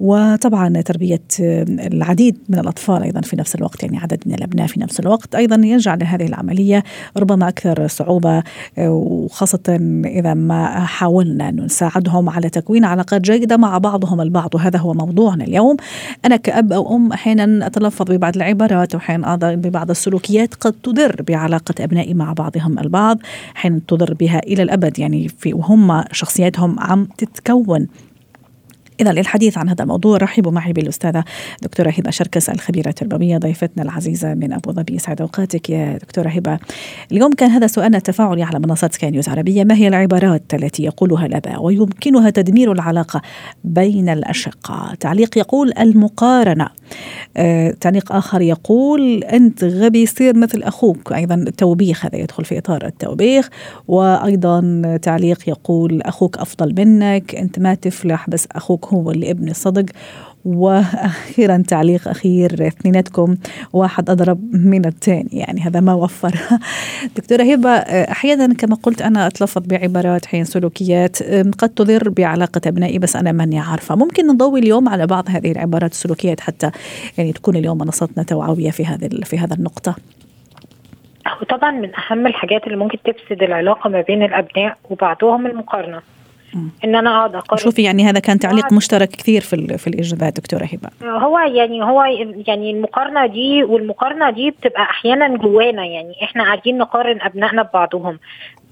وطبعا 0.00 0.80
تربية 0.80 1.22
العديد 1.38 2.38
من 2.48 2.58
الأطفال 2.58 3.02
أيضا 3.02 3.20
في 3.20 3.36
نفس 3.36 3.54
الوقت 3.54 3.82
يعني 3.82 3.98
عدد 3.98 4.22
من 4.26 4.34
الأبناء 4.34 4.66
في 4.66 4.80
نفس 4.80 5.00
الوقت 5.00 5.34
أيضا 5.34 5.56
يجعل 5.64 6.02
هذه 6.02 6.26
العملية 6.26 6.84
ربما 7.16 7.48
أكثر 7.48 7.86
صعوبة 7.86 8.42
وخاصة 8.78 9.78
إذا 10.04 10.34
ما 10.34 10.84
حاولنا 10.84 11.48
أن 11.48 11.64
نساعدهم 11.64 12.28
على 12.28 12.48
تكوين 12.48 12.84
علاقات 12.84 13.20
جيدة 13.20 13.56
مع 13.56 13.78
بعضهم 13.78 14.20
البعض 14.20 14.54
وهذا 14.54 14.78
هو 14.78 14.94
موضوعنا 14.94 15.44
اليوم. 15.44 15.76
أنا 16.24 16.36
كأب 16.36 16.72
أو 16.72 16.96
أم 16.96 17.12
أحيانا 17.12 17.66
أتلفظ 17.66 18.06
ببعض 18.10 18.36
العبارات 18.36 18.94
وأحيانا 18.94 19.36
ببعض 19.36 19.90
السلوكيات 19.90 20.54
قد 20.54 20.72
تضر 20.72 21.22
بعلاقة 21.28 21.74
أبنائي 21.84 22.14
مع 22.14 22.32
بعضهم 22.32 22.78
البعض 22.78 23.18
أحيانا 23.56 23.80
تضر 23.88 24.14
بها 24.14 24.38
إلى 24.38 24.62
الأبد 24.62 24.98
يعني 24.98 25.28
في 25.28 25.54
وهم 25.54 26.04
شخصياتهم 26.12 26.80
عم 26.80 27.08
تتكون. 27.18 27.86
إذا 29.00 29.12
للحديث 29.12 29.58
عن 29.58 29.68
هذا 29.68 29.82
الموضوع 29.82 30.16
رحبوا 30.16 30.52
معي 30.52 30.72
بالأستاذة 30.72 31.24
دكتورة 31.62 31.90
هبة 31.90 32.10
شركس 32.10 32.50
الخبيرة 32.50 32.88
التربوية 32.88 33.38
ضيفتنا 33.38 33.82
العزيزة 33.82 34.34
من 34.34 34.52
أبو 34.52 34.72
ظبي. 34.72 34.98
سعد 34.98 35.20
أوقاتك 35.20 35.70
يا 35.70 35.98
دكتورة 35.98 36.28
هبة. 36.28 36.58
اليوم 37.12 37.32
كان 37.32 37.50
هذا 37.50 37.66
سؤالنا 37.66 37.96
التفاعلي 37.96 38.42
على 38.42 38.58
منصات 38.58 38.94
سكاي 38.94 39.10
نيوز 39.10 39.28
عربية. 39.28 39.64
ما 39.64 39.74
هي 39.74 39.88
العبارات 39.88 40.54
التي 40.54 40.82
يقولها 40.82 41.26
الآباء 41.26 41.62
ويمكنها 41.62 42.30
تدمير 42.30 42.72
العلاقة 42.72 43.22
بين 43.64 44.08
الأشقاء؟ 44.08 44.94
تعليق 44.94 45.38
يقول 45.38 45.72
المقارنة. 45.78 46.68
آه، 47.36 47.70
تعليق 47.70 48.12
آخر 48.12 48.40
يقول 48.40 49.24
أنت 49.24 49.64
غبي 49.64 50.06
صير 50.06 50.36
مثل 50.36 50.62
أخوك. 50.62 51.12
أيضا 51.12 51.34
التوبيخ 51.34 52.06
هذا 52.06 52.16
يدخل 52.16 52.44
في 52.44 52.58
إطار 52.58 52.86
التوبيخ. 52.86 53.48
وأيضا 53.88 54.82
تعليق 55.02 55.48
يقول 55.48 56.02
أخوك 56.02 56.38
أفضل 56.38 56.74
منك. 56.78 57.34
أنت 57.34 57.58
ما 57.58 57.74
تفلح 57.74 58.30
بس 58.30 58.46
أخوك 58.52 58.89
هو 58.90 59.10
اللي 59.10 59.30
ابن 59.30 59.48
الصدق. 59.48 59.84
وأخيرا 60.44 61.62
تعليق 61.68 62.08
أخير 62.08 62.66
اثنيناتكم. 62.66 63.36
واحد 63.72 64.10
أضرب 64.10 64.40
من 64.52 64.86
الثاني 64.86 65.28
يعني 65.32 65.60
هذا 65.60 65.80
ما 65.80 65.94
وفر. 65.94 66.34
دكتورة 67.16 67.42
هبة 67.42 67.70
أحيانا 67.70 68.54
كما 68.54 68.76
قلت 68.82 69.02
أنا 69.02 69.26
أتلفظ 69.26 69.62
بعبارات 69.66 70.26
حين 70.26 70.44
سلوكيات 70.44 71.22
قد 71.58 71.68
تضر 71.68 72.08
بعلاقة 72.08 72.60
أبنائي 72.66 72.98
بس 72.98 73.16
أنا 73.16 73.32
ماني 73.32 73.58
عارفة. 73.58 73.94
ممكن 73.94 74.26
نضوي 74.26 74.60
اليوم 74.60 74.88
على 74.88 75.06
بعض 75.06 75.24
هذه 75.28 75.52
العبارات 75.52 75.92
السلوكيات 75.92 76.40
حتى 76.40 76.70
يعني 77.18 77.32
تكون 77.32 77.56
اليوم 77.56 77.78
منصتنا 77.78 78.22
توعوية 78.22 78.70
في 78.70 78.86
هذه 78.86 79.08
في 79.24 79.38
هذا 79.38 79.54
النقطة. 79.54 79.94
وطبعا 81.42 81.70
من 81.70 81.90
أهم 81.94 82.26
الحاجات 82.26 82.64
اللي 82.64 82.76
ممكن 82.76 82.98
تفسد 83.04 83.42
العلاقة 83.42 83.90
ما 83.90 84.00
بين 84.00 84.22
الأبناء 84.22 84.76
وبعضهم 84.90 85.46
المقارنة. 85.46 86.00
إن 86.84 86.94
أنا 86.94 87.16
أقعد 87.16 87.34
أقارن. 87.34 87.62
شوفي 87.62 87.82
يعني 87.82 88.04
هذا 88.04 88.20
كان 88.20 88.38
تعليق 88.38 88.72
مشترك 88.72 89.08
كثير 89.08 89.40
في 89.40 89.78
في 89.78 89.86
الاجابات 89.86 90.36
دكتورة 90.36 90.64
هبة. 90.64 91.10
هو 91.18 91.38
يعني 91.38 91.82
هو 91.84 92.02
يعني 92.46 92.70
المقارنة 92.70 93.26
دي 93.26 93.64
والمقارنة 93.64 94.30
دي 94.30 94.50
بتبقى 94.50 94.82
أحيانا 94.82 95.36
جوانا 95.36 95.84
يعني 95.84 96.14
إحنا 96.24 96.44
قاعدين 96.44 96.78
نقارن 96.78 97.20
أبنائنا 97.22 97.62
ببعضهم. 97.62 98.18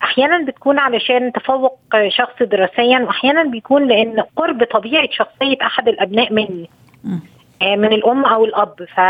أحيانا 0.02 0.44
بتكون 0.44 0.78
علشان 0.78 1.32
تفوق 1.32 1.78
شخص 2.08 2.42
دراسيا 2.42 2.98
واحيانا 2.98 3.42
بيكون 3.44 3.88
لأن 3.88 4.20
قرب 4.36 4.64
طبيعة 4.64 5.08
شخصية 5.10 5.56
أحد 5.62 5.88
الأبناء 5.88 6.32
مني 6.32 6.70
م. 7.04 7.18
من 7.62 7.92
الأم 7.92 8.24
أو 8.24 8.44
الأب. 8.44 8.74
ف 8.96 9.00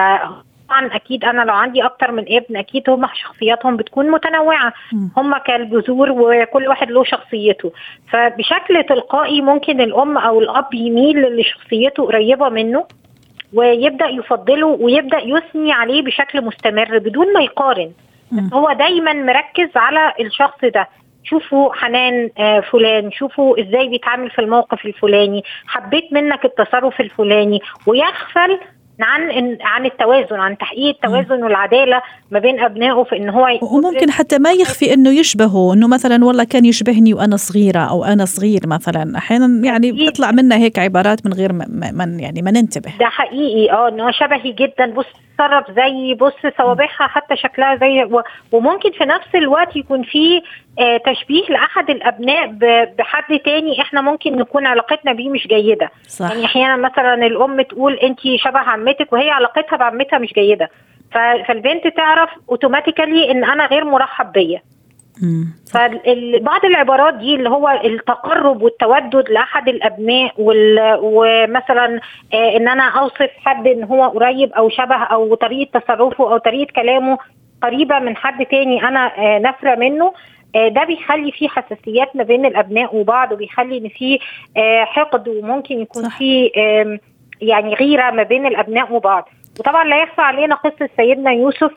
طبعا 0.69 0.87
أكيد 0.97 1.25
أنا 1.25 1.43
لو 1.43 1.55
عندي 1.55 1.85
أكتر 1.85 2.13
من 2.13 2.25
ابن 2.29 2.57
أكيد 2.57 2.91
هم 2.91 3.07
شخصياتهم 3.15 3.77
بتكون 3.77 4.11
متنوعة. 4.11 4.73
هم 5.17 5.37
كالجذور 5.37 6.11
وكل 6.11 6.69
واحد 6.69 6.91
له 6.91 7.05
شخصيته. 7.05 7.73
فبشكل 8.11 8.85
تلقائي 8.89 9.41
ممكن 9.41 9.81
الأم 9.81 10.19
أو 10.19 10.41
الأب 10.41 10.75
يميل 10.75 11.41
لشخصيته 11.41 12.07
قريبة 12.07 12.49
منه 12.49 12.87
ويبدأ 13.53 14.07
يفضله 14.07 14.67
ويبدأ 14.67 15.19
يثني 15.19 15.73
عليه 15.73 16.03
بشكل 16.03 16.45
مستمر 16.45 16.99
بدون 16.99 17.33
ما 17.33 17.41
يقارن. 17.41 17.93
بس 18.33 18.55
هو 18.55 18.73
دايما 18.73 19.13
مركز 19.13 19.77
على 19.77 20.13
الشخص 20.21 20.59
ده. 20.65 20.89
شوفوا 21.25 21.75
حنان 21.75 22.31
آه 22.39 22.61
فلان 22.61 23.13
شوفوا 23.13 23.61
إزاي 23.61 23.89
بيتعامل 23.89 24.31
في 24.31 24.39
الموقف 24.39 24.87
الفلاني. 24.87 25.45
حبيت 25.67 26.13
منك 26.13 26.45
التصرف 26.45 27.01
الفلاني. 27.01 27.61
ويغفل 27.87 28.59
عن 29.01 29.59
عن 29.61 29.87
التوازن 29.87 30.37
عن 30.37 30.59
تحقيق 30.59 30.95
التوازن 30.95 31.45
والعدالة 31.45 32.03
ما 32.31 32.39
بين 32.39 32.61
أبنائه 32.61 33.05
في 33.05 33.17
إن 33.17 33.29
هو 33.29 33.47
وممكن 33.63 34.11
حتى 34.11 34.39
ما 34.39 34.53
يخفي 34.53 34.95
إنه 34.95 35.11
يشبهه 35.11 35.75
إنه 35.75 35.89
مثلا 35.89 36.25
والله 36.25 36.45
كان 36.45 36.65
يشبهني 36.65 37.15
وأنا 37.15 37.37
صغيرة 37.37 37.81
أو 37.81 38.05
أنا 38.05 38.25
صغير 38.25 38.61
مثلا. 38.67 39.19
أحيانا 39.19 39.67
يعني 39.67 39.93
بتطلع 39.93 40.31
منا 40.31 40.57
هيك 40.57 40.79
عبارات 40.79 41.27
من 41.27 41.33
غير 41.33 41.53
ما 41.53 42.17
يعني 42.21 42.43
ما 42.43 42.51
ننتبه. 42.51 42.91
ده 43.01 43.07
حقيقي. 43.07 43.73
آه 43.73 43.89
ان 43.89 44.01
هو 44.01 44.11
شبهي 44.11 44.53
جدا. 44.53 44.87
بص 44.87 45.07
تصرف 45.39 45.71
زي 45.71 46.15
بص 46.15 46.33
صوابعها 46.59 47.07
حتى 47.07 47.37
شكلها 47.37 47.77
زي 47.77 48.23
وممكن 48.53 48.91
في 48.91 49.05
نفس 49.05 49.35
الوقت 49.35 49.77
يكون 49.77 50.03
في 50.03 50.43
آه 50.79 50.97
تشبيه 50.97 51.45
لأحد 51.49 51.91
الأبناء 51.91 52.47
بحد 52.99 53.39
تاني 53.39 53.81
إحنا 53.81 54.01
ممكن 54.01 54.37
نكون 54.37 54.67
علاقتنا 54.67 55.13
بيه 55.13 55.31
مش 55.31 55.47
جيدة. 55.47 55.91
صح. 56.09 56.31
يعني 56.31 56.45
أحيانا 56.45 56.77
مثلا 56.77 57.15
الأم 57.15 57.63
تقول 57.63 57.95
انت 57.95 58.21
شبه 58.37 58.59
عمتك 58.59 59.13
وهي 59.13 59.31
علاقتها 59.31 59.77
بعمتها 59.77 60.19
مش 60.19 60.33
جيدة. 60.33 60.71
فالبنت 61.13 61.87
تعرف 61.89 62.31
اوتوماتيكالي 62.51 63.31
إن 63.31 63.45
أنا 63.45 63.67
غير 63.67 63.85
مرحب 63.85 64.33
بيا. 64.33 64.63
فبعض 65.73 66.65
العبارات 66.65 67.15
دي 67.15 67.35
اللي 67.35 67.49
هو 67.51 67.81
التقرب 67.85 68.63
والتودد 68.63 69.29
لأحد 69.31 69.69
الأبناء 69.69 70.33
ومثلا 71.03 72.01
آه 72.35 72.57
إن 72.57 72.69
أنا 72.69 72.83
أوصف 72.89 73.31
حد 73.45 73.67
إن 73.67 73.85
هو 73.85 74.05
قريب 74.09 74.53
أو 74.53 74.69
شبه 74.69 74.97
أو 74.97 75.35
طريقة 75.35 75.81
تصرفه 75.81 76.33
أو 76.33 76.39
طريقة 76.39 76.73
كلامه 76.73 77.19
قريبة 77.63 77.99
من 77.99 78.17
حد 78.17 78.47
تاني 78.47 78.83
أنا 78.89 79.13
آه 79.19 79.39
نفره 79.39 79.75
منه 79.75 80.13
آه 80.57 80.69
ده 80.69 80.85
بيخلي 80.85 81.33
في 81.33 81.49
حساسيات 81.49 82.17
ما 82.17 82.23
بين 82.25 82.47
الأبناء 82.47 82.97
وبعض 82.97 83.33
وبيخلي 83.33 83.79
إن 83.79 83.89
في 83.89 84.19
حقد 84.85 85.29
وممكن 85.29 85.81
يكون 85.81 86.09
في 86.09 86.51
يعني 87.41 87.75
غيرة 87.75 88.11
ما 88.11 88.23
بين 88.23 88.47
الأبناء 88.47 88.93
وبعض. 88.93 89.29
وطبعا 89.61 89.85
لا 89.85 90.03
يخفى 90.03 90.21
علينا 90.21 90.55
قصة 90.55 90.89
سيدنا 90.97 91.31
يوسف 91.33 91.73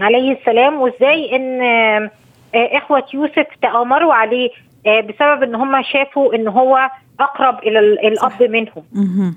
عليه 0.00 0.32
السلام 0.32 0.80
وإزاي 0.80 1.36
إن 1.36 2.10
إخوة 2.54 3.04
يوسف 3.14 3.46
تأمروا 3.62 4.14
عليه 4.14 4.50
بسبب 4.86 5.42
إن 5.42 5.54
هم 5.54 5.82
شافوا 5.82 6.34
إن 6.34 6.48
هو 6.48 6.90
أقرب 7.20 7.58
إلى 7.58 7.78
الأب 7.78 8.42
منهم. 8.42 8.84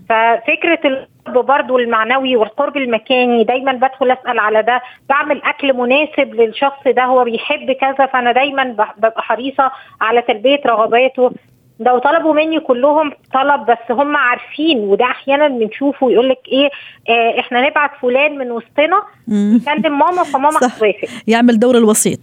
ففكرة 0.10 0.80
القرب 0.86 1.46
برضو 1.46 1.78
المعنوي 1.78 2.36
والقرب 2.36 2.78
المكاني 2.78 3.44
دايما 3.44 3.72
بدخل 3.72 4.12
أسأل 4.12 4.40
على 4.40 4.64
ده 4.64 4.82
بعمل 5.10 5.42
أكل 5.44 5.74
مناسب 5.74 6.34
للشخص 6.34 6.88
ده 6.88 7.04
هو 7.06 7.24
بيحب 7.24 7.72
كذا 7.72 8.06
فأنا 8.06 8.32
دايما 8.32 8.64
ببقى 8.98 9.22
حريصة 9.22 9.72
على 10.02 10.22
تلبية 10.22 10.62
رغباته. 10.66 11.32
لو 11.80 12.00
طلبوا 12.00 12.34
مني 12.34 12.60
كلهم 12.60 13.12
طلب 13.34 13.66
بس 13.66 13.92
هم 13.92 14.18
عارفين 14.18 14.80
وده 14.80 15.06
أحيانا 15.06 15.48
بنشوفه 15.48 16.12
يقول 16.12 16.30
لك 16.30 16.40
إيه 16.48 16.70
آه 17.10 17.40
إحنا 17.40 17.70
نبعت 17.70 17.92
فلان 18.02 18.38
من 18.38 18.52
وسطنا 18.52 19.02
يكلم 19.28 20.00
ماما 20.00 20.24
فماما 20.24 20.58
هتوافق. 20.58 21.08
يعمل 21.28 21.60
دور 21.60 21.78
الوسيط. 21.78 22.20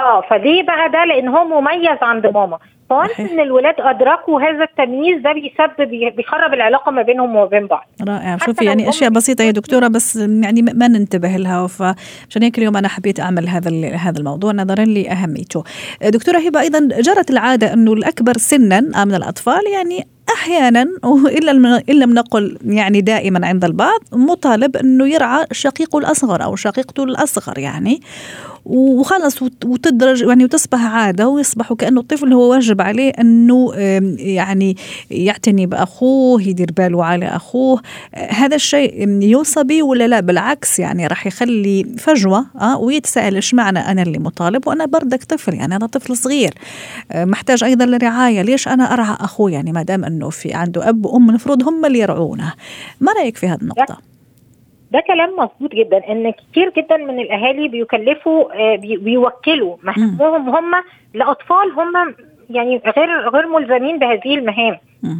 آه 0.00 0.22
فليه 0.30 0.62
بقى 0.62 0.90
ده 0.92 1.04
لأن 1.04 1.28
هو 1.28 1.44
مميز 1.60 1.98
عند 2.02 2.26
ماما. 2.26 2.58
فانس 2.90 3.20
إن 3.20 3.40
الولاد 3.40 3.74
أدركوا 3.78 4.40
هذا 4.40 4.64
التمييز 4.64 5.22
ده 5.22 5.32
بيسبب 5.32 6.14
بيخرب 6.16 6.54
العلاقة 6.54 6.90
ما 6.92 7.02
بينهم 7.02 7.36
وما 7.36 7.44
بين 7.44 7.66
بعض. 7.66 7.86
رائع. 8.08 8.36
شوفي 8.36 8.64
يعني 8.64 8.88
أشياء 8.88 9.10
بسيطة 9.10 9.44
يا 9.44 9.50
دكتورة 9.50 9.88
بس 9.88 10.16
يعني 10.16 10.62
ما 10.62 10.88
ننتبه 10.88 11.28
لها. 11.28 11.66
فعشان 11.66 12.42
هيك 12.42 12.58
اليوم 12.58 12.76
أنا 12.76 12.88
حبيت 12.88 13.20
أعمل 13.20 13.48
هذا 13.48 13.96
هذا 13.96 14.18
الموضوع 14.18 14.52
نظرا 14.52 14.84
لأهميته. 14.84 15.64
دكتورة 16.02 16.38
هبة 16.38 16.60
أيضا 16.60 16.88
جرت 17.00 17.30
العادة 17.30 17.72
انه 17.72 17.92
الأكبر 17.92 18.32
سنا 18.36 19.04
من 19.04 19.14
الأطفال 19.14 19.62
يعني 19.72 20.06
أحيانا 20.34 20.86
وإلا 21.04 21.50
ان 21.50 21.94
لم 21.94 22.14
نقل 22.14 22.58
يعني 22.66 23.00
دائما 23.00 23.46
عند 23.46 23.64
البعض 23.64 24.00
مطالب 24.12 24.76
أنه 24.76 25.08
يرعى 25.08 25.44
شقيقه 25.52 25.98
الأصغر 25.98 26.44
أو 26.44 26.56
شقيقته 26.56 27.04
الأصغر 27.04 27.58
يعني. 27.58 28.00
وخلص 28.64 29.42
وتدرج 29.42 30.22
يعني 30.22 30.44
وتصبح 30.44 30.84
عادة 30.84 31.28
ويصبح 31.28 31.72
كأنه 31.72 32.00
الطفل 32.00 32.32
هو 32.32 32.50
واجب 32.50 32.80
عليه 32.80 33.10
إنه 33.10 33.74
يعني 34.18 34.76
يعتني 35.10 35.66
بأخوه 35.66 36.42
يدير 36.42 36.70
باله 36.76 37.04
على 37.04 37.26
أخوه. 37.26 37.82
هذا 38.14 38.56
الشيء 38.56 39.22
يوصى 39.22 39.64
به 39.64 39.82
ولا 39.82 40.08
لا؟ 40.08 40.20
بالعكس 40.20 40.78
يعني 40.78 41.06
راح 41.06 41.26
يخلي 41.26 41.86
فجوة 41.98 42.46
آه 42.60 42.78
ويتساءل 42.78 43.34
إيش 43.34 43.54
معنى 43.54 43.78
أنا 43.78 44.02
اللي 44.02 44.18
مطالب 44.18 44.68
وأنا 44.68 44.86
بردك 44.86 45.24
طفل؟ 45.24 45.54
يعني 45.54 45.76
أنا 45.76 45.86
طفل 45.86 46.16
صغير 46.16 46.54
محتاج 47.14 47.64
أيضا 47.64 47.86
لرعاية. 47.86 48.42
ليش 48.42 48.68
أنا 48.68 48.92
أرعى 48.92 49.16
أخوه؟ 49.20 49.50
يعني 49.50 49.72
ما 49.72 49.82
دام 49.82 50.04
إنه 50.04 50.30
في 50.30 50.54
عنده 50.54 50.88
أب 50.88 51.06
وأم 51.06 51.28
المفروض 51.28 51.68
هم 51.68 51.84
اللي 51.84 51.98
يرعونه. 51.98 52.52
ما 53.00 53.12
رأيك 53.12 53.36
في 53.36 53.48
هذه 53.48 53.58
النقطة؟ 53.62 53.98
ده 54.90 55.00
كلام 55.00 55.30
مظبوط 55.38 55.72
جدا 55.74 56.12
إن 56.12 56.30
كتير 56.30 56.70
جدا 56.76 56.96
من 56.96 57.20
الأهالي 57.20 57.68
بيكلفوا 57.68 58.52
آه، 58.72 58.76
بيوكلوا. 58.76 59.76
مهامهم 59.82 60.48
هم 60.48 60.74
لأطفال 61.14 61.72
هم 61.76 62.14
يعني 62.50 62.82
غير 62.96 63.28
غير 63.28 63.46
ملزمين 63.46 63.98
بهذه 63.98 64.34
المهام. 64.34 64.78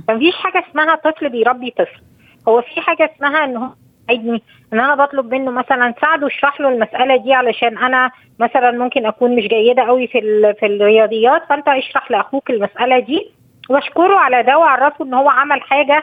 فمفيش 0.08 0.34
حاجة 0.36 0.64
اسمها 0.70 0.94
طفل 0.94 1.28
بيربي 1.28 1.70
طفل. 1.70 2.00
هو 2.48 2.62
في 2.62 2.80
حاجة 2.80 3.10
اسمها 3.16 3.44
إن 3.44 3.56
هو 3.56 3.68
يساعدني. 4.10 4.42
إن 4.72 4.80
أنا 4.80 4.94
بطلب 4.94 5.34
منه 5.34 5.50
مثلا 5.50 5.94
ساعده 6.00 6.26
اشرح 6.26 6.60
له 6.60 6.68
المسألة 6.68 7.16
دي 7.16 7.32
علشان 7.32 7.78
أنا 7.78 8.10
مثلا 8.38 8.70
ممكن 8.70 9.06
أكون 9.06 9.36
مش 9.36 9.42
جيدة 9.46 9.82
قوي 9.82 10.06
في 10.06 10.20
في 10.60 10.66
الرياضيات 10.66 11.42
فأنت 11.48 11.68
اشرح 11.68 12.10
لأخوك 12.10 12.50
المسألة 12.50 12.98
دي 12.98 13.30
واشكره 13.70 14.14
على 14.16 14.42
ده 14.42 14.58
واعرفه 14.58 15.04
إن 15.04 15.14
هو 15.14 15.28
عمل 15.28 15.62
حاجة 15.62 16.02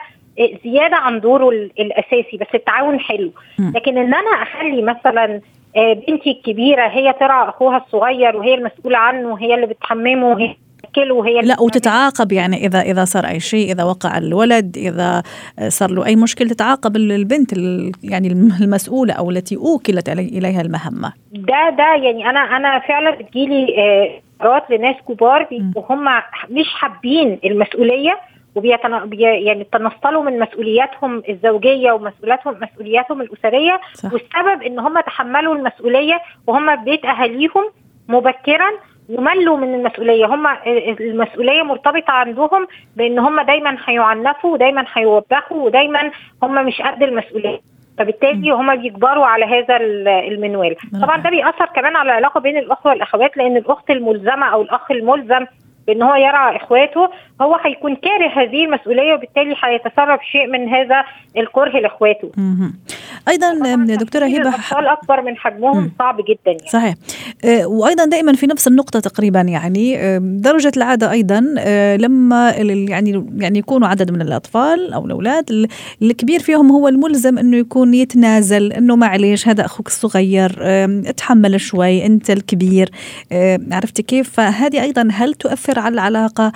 زيادة 0.64 0.96
عن 0.96 1.20
دوره 1.20 1.50
الأساسي 1.50 2.38
بس 2.38 2.48
التعاون 2.56 3.00
حلو. 3.00 3.32
لكن 3.60 3.98
إن 3.98 4.14
أنا 4.14 4.30
أخلي 4.30 4.82
مثلا 4.82 5.42
آه، 5.78 5.94
بنتي 5.94 6.32
الكبيرة 6.32 6.88
هي 6.88 7.14
ترعى 7.14 7.50
أخوها 7.50 7.78
الصغير 7.78 8.36
وهي 8.38 8.54
المسؤولة 8.54 8.98
عنه 8.98 9.28
وهي 9.28 9.56
اللي 9.56 9.66
بتحممه 9.66 10.28
وهي 10.28 10.56
وهي 11.12 11.42
لا 11.42 11.62
وتتعاقب 11.62 12.32
يعني 12.32 12.66
إذا 12.66 12.82
إذا 12.82 13.06
صار 13.06 13.26
أي 13.26 13.40
شيء 13.40 13.72
إذا 13.72 13.84
وقع 13.84 14.18
الولد 14.18 14.78
إذا 14.78 15.24
صار 15.68 15.92
له 15.92 16.06
أي 16.06 16.16
مشكلة 16.16 16.48
تتعاقب 16.48 16.96
البنت 16.96 17.54
يعني 18.04 18.28
المسؤولة 18.62 19.14
أو 19.14 19.30
التي 19.30 19.56
أوكلت 19.56 20.10
إليها 20.10 20.62
المهمة. 20.62 21.14
ده 21.32 21.70
ده 21.78 22.04
يعني 22.04 22.30
أنا 22.30 22.40
أنا 22.40 22.80
فعلا 22.80 23.12
بتجيلي 23.12 23.76
آه 23.78 24.64
لناس 24.70 24.96
كبار 25.10 25.48
وهم 25.76 26.06
مش 26.50 26.68
حابين 26.74 27.40
المسؤولية 27.46 28.20
وبيتن... 28.56 29.10
يعني 29.20 29.64
تنصلوا 29.64 30.24
من 30.24 30.40
مسؤولياتهم 30.40 31.24
الزوجية 31.30 31.92
ومسؤولياتهم 31.92 32.56
مسؤولياتهم 32.62 33.22
الأسرية 33.22 33.82
صح. 33.94 34.14
والسبب 34.14 34.62
إن 34.64 34.80
هم 34.80 35.00
تحملوا 35.00 35.56
المسؤولية 35.56 36.22
وهم 36.48 36.84
بيت 36.84 37.06
أهاليهم 37.06 37.64
مبكرا 38.08 38.72
وملوا 39.10 39.58
من 39.58 39.74
المسؤولية. 39.76 40.26
هم 40.26 40.48
المسؤولية 41.00 41.64
مرتبطة 41.64 42.12
عندهم 42.12 42.68
بإن 42.96 43.20
هم 43.20 43.42
دايما 43.42 43.78
هيعنفوا 43.86 44.54
ودايما 44.54 44.86
هيوبخوا 44.94 45.64
ودايما 45.66 46.12
هم 46.44 46.66
مش 46.66 46.82
قد 46.82 47.04
المسؤولية. 47.04 47.60
فبالتالي 47.98 48.52
هم 48.52 48.76
بيكبروا 48.76 49.26
على 49.26 49.46
هذا 49.46 49.78
المنوال. 50.28 50.76
طبعا 51.02 51.18
ده 51.18 51.30
بيأثر 51.30 51.66
كمان 51.66 51.96
على 51.96 52.10
العلاقة 52.10 52.40
بين 52.40 52.58
الأخوة 52.58 52.92
والأخوات 52.92 53.38
لأن 53.38 53.58
الأخت 53.58 53.92
الملزمة 53.92 54.46
أو 54.46 54.62
الأخ 54.62 54.92
الملزم 54.92 55.46
بأن 55.88 56.02
هو 56.02 56.16
يرعى 56.16 56.56
إخواته 56.56 57.10
هو 57.42 57.56
هيكون 57.56 57.96
كاره 57.96 58.44
هذه 58.44 58.66
المسؤولية 58.66 59.14
وبالتالي 59.14 59.56
هيتسرب 59.64 60.20
شيء 60.32 60.48
من 60.48 60.70
هذا 60.70 61.04
الكره 61.38 61.80
لإخواته. 61.80 62.32
أيضا 63.28 63.76
دكتورة 63.96 64.26
هبة 64.26 64.38
الأطفال 64.38 64.88
أكبر 64.88 65.22
من 65.22 65.38
حجمهم 65.38 65.92
صعب 66.00 66.18
جدا 66.18 66.52
يعني. 66.52 66.70
صحيح 66.70 66.96
آه، 67.46 67.68
وأيضا 67.68 68.06
دائما 68.06 68.34
في 68.34 68.48
نفس 68.48 68.68
النقطة 68.68 69.00
تقريبا 69.00 69.42
يعني 69.42 69.98
آه، 69.98 70.18
درجة 70.18 70.72
العادة 70.78 71.12
أيضا 71.12 71.56
آه، 71.60 71.98
لما 71.98 72.52
يعني 72.90 73.26
يعني 73.38 73.60
يكونوا 73.60 73.88
عدد 73.88 74.12
من 74.12 74.22
الأطفال 74.22 74.94
أو 74.94 75.06
الأولاد 75.06 75.68
الكبير 76.02 76.40
فيهم 76.40 76.72
هو 76.72 76.88
الملزم 76.88 77.38
إنه 77.38 77.58
يكون 77.58 77.94
يتنازل 77.94 78.74
إنه 78.74 78.96
معلش 78.96 79.48
هذا 79.48 79.66
أخوك 79.66 79.88
الصغير 79.88 80.52
اتحمل 81.10 81.62
شوي 81.62 82.06
أنت 82.06 82.30
الكبير 82.30 82.90
عرفتي 83.72 84.04
كيف 84.04 84.30
فهذه 84.30 84.82
أيضا 84.82 85.08
هل 85.12 85.34
تؤثر 85.34 85.75
على 85.78 85.94
العلاقة 85.94 86.52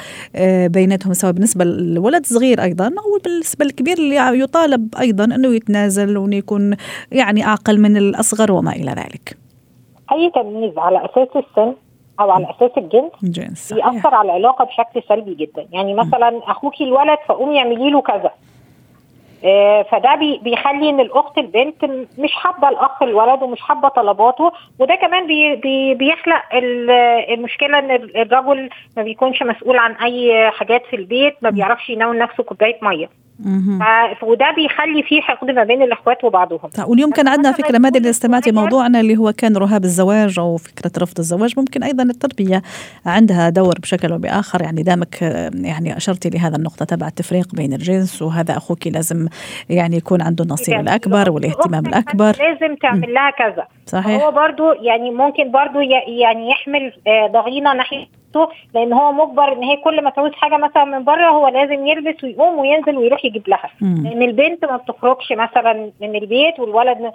بيناتهم 0.68 1.14
سواء 1.14 1.32
بالنسبة 1.32 1.66
للولد 1.66 2.22
الصغير 2.22 2.64
أيضا 2.64 2.86
أو 2.86 3.20
بالنسبة 3.24 3.66
للكبير 3.66 3.98
اللي 3.98 4.40
يطالب 4.40 4.96
أيضا 5.00 5.24
إنه 5.24 5.56
يتنازل 5.56 6.18
وإنه 6.18 6.36
يكون 6.36 6.76
يعني 7.12 7.46
اعقل 7.46 7.80
من 7.82 7.98
الأصغر 7.98 8.52
وما 8.52 8.72
إلى 8.72 8.92
ذلك. 8.92 9.38
أي 10.12 10.32
تمييز 10.36 10.78
على 10.78 11.06
أساس 11.06 11.28
السن 11.36 11.74
أو 12.20 12.32
على 12.32 12.48
أساس 12.50 12.72
الجنس 12.78 13.12
جنس. 13.24 13.74
بيأثر 13.74 14.16
على 14.16 14.26
العلاقة 14.26 14.66
بشكل 14.66 15.04
سلبي 15.10 15.34
جدا. 15.36 15.68
يعني 15.72 15.94
مثلا 15.94 16.42
أخوكي 16.44 16.84
الولد 16.84 17.18
فقومي 17.28 17.60
اعملي 17.60 17.90
له 17.90 18.02
كذا. 18.02 18.18
آه، 18.24 18.32
فده 19.92 20.16
بيخلي 20.42 20.90
إن 20.90 21.00
الأخت 21.00 21.38
البنت 21.38 21.86
مش 22.20 22.34
حابة 22.34 22.70
الأخ 22.70 23.04
الولد 23.04 23.44
ومش 23.44 23.62
حابة 23.62 23.88
طلباته 23.90 24.52
وده 24.80 24.96
كمان 24.96 25.28
بي 25.28 25.56
بي 25.56 25.94
بيخلق 25.96 26.42
المشكلة 27.34 27.80
إن 27.80 27.92
الرجل 27.92 28.70
ما 28.98 29.04
بيكونش 29.04 29.44
مسؤول 29.44 29.78
عن 29.78 29.92
أي 29.96 30.52
حاجات 30.52 30.86
في 30.86 30.96
البيت 30.96 31.36
ما 31.42 31.50
بيعرفش 31.50 31.90
يناول 31.90 32.18
نفسه 32.18 32.44
كوباية 32.44 32.78
مية. 32.82 33.10
وده 34.24 34.52
بيخلي 34.56 35.04
في 35.04 35.22
حقد 35.22 35.52
ما 35.52 35.64
بين 35.64 35.82
الإخوات 35.82 36.24
وبعضهم. 36.24 36.70
طيب، 36.78 36.88
واليوم 36.88 37.12
كان 37.12 37.28
عندنا 37.28 37.52
فكرة 37.52 37.78
ما 37.78 37.88
ادري 37.88 38.10
استمعتي 38.10 38.52
موضوعنا 38.52 39.00
اللي 39.00 39.18
هو 39.18 39.34
كان 39.38 39.58
رهاب 39.58 39.84
الزواج 39.84 40.40
أو 40.40 40.58
فكرة 40.58 40.92
رفض 41.04 41.20
الزواج. 41.20 41.54
ممكن 41.58 41.84
أيضا 41.84 42.04
التربية 42.04 42.62
عندها 43.06 43.50
دور 43.50 43.80
بشكل 43.80 44.12
أو 44.12 44.18
بآخر. 44.18 44.62
يعني 44.62 44.84
دامك 44.84 45.22
يعني 45.54 45.98
اشرتي 45.98 46.30
لهذا 46.30 46.56
النقطة 46.56 46.86
تبع 46.86 47.08
التفريق 47.08 47.56
بين 47.56 47.74
الجنس 47.74 48.22
وهذا 48.22 48.58
أخوك 48.58 48.88
لازم 48.88 49.28
يعني 49.70 49.98
يكون 49.98 50.22
عنده 50.22 50.44
النصيب 50.44 50.80
الأكبر 50.80 51.32
والاهتمام 51.32 51.86
الأكبر. 51.86 52.36
لازم 52.40 52.76
تعمل 52.76 53.14
لها 53.14 53.30
كذا. 53.30 53.68
صحيح. 53.86 54.24
هو 54.24 54.32
برضو 54.32 54.72
يعني 54.72 55.12
ممكن 55.12 55.52
برضو 55.52 55.80
يعني 56.22 56.50
يحمل 56.50 56.94
آه، 57.08 57.28
ضغينة 57.28 57.74
ناحية 57.74 58.06
لأن 58.74 58.94
هو 58.94 59.12
مجبر 59.12 59.54
إن 59.54 59.64
هي 59.64 59.78
كل 59.78 60.04
ما 60.04 60.10
تعوز 60.10 60.32
حاجة 60.34 60.58
مثلا 60.58 60.86
من 60.86 61.04
بره 61.04 61.28
هو 61.30 61.48
لازم 61.48 61.88
يلبس 61.88 62.24
ويقوم 62.24 62.60
وينزل 62.60 62.98
ويروح 62.98 63.26
يجيب 63.26 63.50
لها. 63.50 63.70
لأن 64.04 64.22
البنت 64.22 64.66
ما 64.66 64.78
بتخرجش 64.78 65.32
مثلا 65.32 65.92
من 66.02 66.16
البيت 66.16 66.60
والولد 66.60 67.12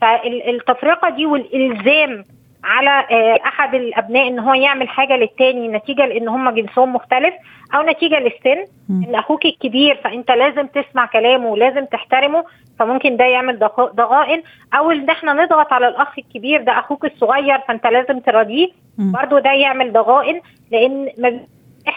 فالتفرقة 0.00 1.10
دي 1.10 1.26
والإلزام 1.26 2.24
على 2.64 3.06
آه، 3.10 3.38
أحد 3.46 3.74
الأبناء 3.74 4.28
إن 4.28 4.38
هو 4.38 4.54
يعمل 4.54 4.88
حاجة 4.88 5.16
للتاني 5.16 5.68
نتيجة 5.68 6.06
لإن 6.06 6.28
هم 6.28 6.50
جنسهم 6.50 6.92
مختلف 6.94 7.34
أو 7.74 7.82
نتيجة 7.82 8.18
للسن. 8.18 8.64
إن 8.90 9.14
أخوك 9.14 9.46
الكبير 9.46 9.94
فأنت 10.04 10.30
لازم 10.30 10.66
تسمع 10.66 11.06
كلامه 11.06 11.46
ولازم 11.46 11.84
تحترمه 11.84 12.44
فممكن 12.78 13.16
ده 13.16 13.24
يعمل 13.24 13.58
ضغائن. 13.94 14.42
أو 14.74 14.90
إن 14.90 15.10
إحنا 15.10 15.32
نضغط 15.32 15.72
على 15.72 15.88
الأخ 15.88 16.18
الكبير 16.18 16.62
ده 16.62 16.78
أخوك 16.78 17.04
الصغير 17.04 17.58
فأنت 17.68 17.86
لازم 17.86 18.18
تراضيه. 18.20 18.68
برضه 19.12 19.38
ده 19.40 19.52
يعمل 19.52 19.92
ضغائن 19.92 20.40
لأن 20.70 21.08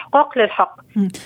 احقاق 0.06 0.38
للحق. 0.38 0.76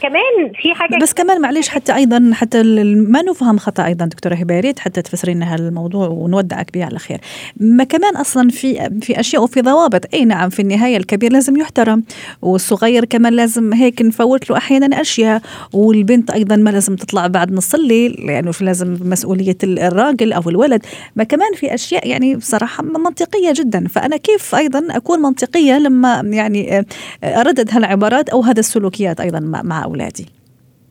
كمان 0.02 0.52
في 0.62 0.74
حاجة 0.74 0.98
بس 1.02 1.12
كمان 1.12 1.40
معلش 1.40 1.68
حتى 1.68 1.94
أيضا 1.94 2.30
حتى 2.34 2.62
ما 2.94 3.22
نفهم 3.22 3.58
خطأ 3.58 3.86
أيضا 3.86 4.04
دكتورة 4.04 4.34
هبة 4.34 4.74
حتى 4.78 5.02
تفسري 5.02 5.34
لنا 5.34 5.54
الموضوع 5.54 6.08
ونودعك 6.08 6.72
به 6.74 6.84
على 6.84 6.98
خير. 6.98 7.20
ما 7.56 7.84
كمان 7.84 8.16
أصلا 8.16 8.48
في 8.50 8.90
في 9.02 9.20
أشياء 9.20 9.42
وفي 9.42 9.60
ضوابط. 9.60 10.14
أي 10.14 10.24
نعم 10.24 10.48
في 10.48 10.62
النهاية 10.62 10.96
الكبير 10.96 11.32
لازم 11.32 11.56
يحترم 11.56 12.02
والصغير 12.42 13.04
كمان 13.04 13.32
لازم 13.32 13.72
هيك 13.72 14.02
نفوت 14.02 14.50
له 14.50 14.56
أحيانا 14.56 15.00
أشياء 15.00 15.42
والبنت 15.72 16.30
أيضا 16.30 16.56
ما 16.56 16.70
لازم 16.70 16.96
تطلع 16.96 17.26
بعد 17.26 17.52
نص 17.52 17.74
الليل 17.74 18.12
لأنه 18.12 18.28
يعني 18.28 18.52
لازم 18.60 18.98
مسؤولية 19.02 19.56
الراجل 19.64 20.32
أو 20.32 20.42
الولد. 20.46 20.86
ما 21.16 21.24
كمان 21.24 21.54
في 21.54 21.74
أشياء 21.74 22.08
يعني 22.08 22.36
بصراحه 22.36 22.82
منطقية 22.82 23.52
جدا. 23.52 23.88
فأنا 23.88 24.16
كيف 24.16 24.54
أيضا 24.54 24.86
أكون 24.90 25.22
منطقية 25.22 25.78
لما 25.78 26.22
يعني 26.24 26.86
أردد 27.24 27.68
هالعبارات 27.72 28.28
أو 28.28 28.40
هذا 28.40 28.60
السلوكيات 28.70 29.20
أيضا 29.20 29.62
مع 29.64 29.84
أولادي. 29.84 30.26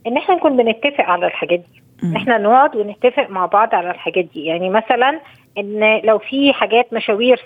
إن 0.08 0.18
إحنا 0.18 0.36
نكون 0.36 0.58
بنتفق 0.58 1.02
على 1.02 1.28
الحاجات 1.28 1.60
دي. 1.60 1.82
ان 2.04 2.16
إحنا 2.16 2.38
نقعد 2.38 2.76
ونتفق 2.76 3.30
مع 3.30 3.46
بعض 3.46 3.76
على 3.76 3.92
الحاجات 3.92 4.26
دي. 4.34 4.46
يعني 4.46 4.70
مثلا 4.70 5.20
إن 5.58 6.02
لو 6.04 6.18
في 6.20 6.54
حاجات 6.54 6.94
مشاوير 6.94 7.42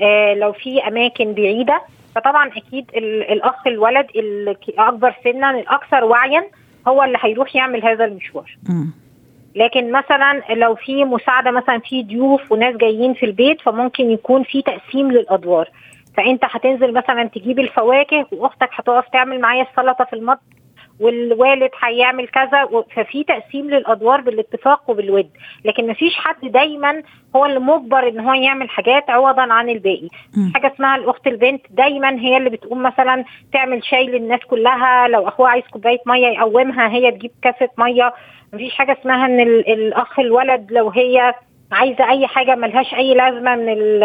آه 0.00 0.34
لو 0.34 0.52
في 0.52 0.88
أماكن 0.88 1.32
بعيدة 1.32 1.82
فطبعا 2.14 2.48
أكيد 2.48 2.90
الأخ 3.32 3.66
الولد 3.66 4.06
الاكبر 4.16 5.14
سنا 5.24 5.50
الأكثر 5.50 6.04
وعيا 6.04 6.44
هو 6.88 7.02
اللي 7.02 7.18
هيروح 7.20 7.56
يعمل 7.56 7.84
هذا 7.84 8.04
المشوار. 8.04 8.56
لكن 9.54 9.92
مثلا 9.92 10.42
لو 10.54 10.74
في 10.74 11.04
مساعدة 11.04 11.50
مثلا 11.50 11.78
في 11.78 12.02
ضيوف 12.02 12.52
وناس 12.52 12.76
جايين 12.76 13.14
في 13.14 13.26
البيت 13.26 13.60
فممكن 13.60 14.10
يكون 14.10 14.42
في 14.42 14.62
تقسيم 14.62 15.12
للأدوار. 15.12 15.68
فأنت 16.16 16.44
هتنزل 16.44 16.92
مثلا 16.94 17.24
تجيب 17.24 17.58
الفواكه 17.58 18.26
وأختك 18.32 18.70
هتقف 18.72 19.08
تعمل 19.08 19.40
معايا 19.40 19.62
السلطة 19.70 20.04
في 20.04 20.12
المطبخ 20.12 20.42
والوالد 21.00 21.70
هيعمل 21.84 22.28
كذا 22.28 22.68
ففي 22.96 23.24
تقسيم 23.24 23.70
للأدوار 23.70 24.20
بالاتفاق 24.20 24.90
وبالود. 24.90 25.30
لكن 25.64 25.88
مفيش 25.88 26.14
حد 26.16 26.40
دايما 26.52 27.02
هو 27.36 27.46
اللي 27.46 27.58
مجبر 27.60 28.08
إن 28.08 28.20
هو 28.20 28.32
يعمل 28.34 28.70
حاجات 28.70 29.10
عوضا 29.10 29.52
عن 29.52 29.68
الباقي. 29.68 30.08
حاجة 30.54 30.72
اسمها 30.74 30.96
الأخت 30.96 31.26
البنت 31.26 31.62
دايما 31.70 32.10
هي 32.20 32.36
اللي 32.36 32.50
بتقوم 32.50 32.82
مثلا 32.82 33.24
تعمل 33.52 33.84
شاي 33.84 34.06
للناس 34.06 34.40
كلها. 34.40 35.08
لو 35.08 35.28
أخوها 35.28 35.50
عايز 35.50 35.64
كوباية 35.72 35.98
مية 36.06 36.26
يقومها 36.28 36.88
هي 36.88 37.10
تجيب 37.10 37.30
كاسة 37.42 37.68
مية. 37.78 38.12
مفيش 38.52 38.74
حاجة 38.74 38.96
اسمها 39.00 39.26
إن 39.26 39.40
الأخ 39.40 40.18
الولد 40.18 40.72
لو 40.72 40.90
هي 40.90 41.34
عايزة 41.72 42.10
أي 42.10 42.26
حاجة 42.26 42.54
ملهاش 42.54 42.94
أي 42.94 43.14
لازمة 43.14 43.56
من 43.56 44.00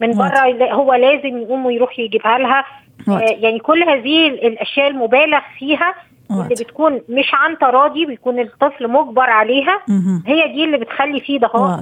من 0.00 0.18
بره 0.18 0.72
هو 0.72 0.94
لازم 0.94 1.38
يقوم 1.38 1.66
ويروح 1.66 1.98
يجيبها 1.98 2.38
لها. 2.38 2.64
آه 3.08 3.20
يعني 3.20 3.58
كل 3.58 3.82
هذه 3.82 4.28
الأشياء 4.28 4.88
المبالغ 4.88 5.40
فيها 5.58 5.94
اللي 6.30 6.54
بتكون 6.54 7.00
مش 7.08 7.30
عن 7.34 7.58
تراضي 7.58 8.06
بيكون 8.06 8.40
الطفل 8.40 8.88
مجبر 8.88 9.30
عليها. 9.30 9.80
هي 10.26 10.48
دي 10.52 10.64
اللي 10.64 10.76
بتخلي 10.78 11.20
فيه 11.20 11.38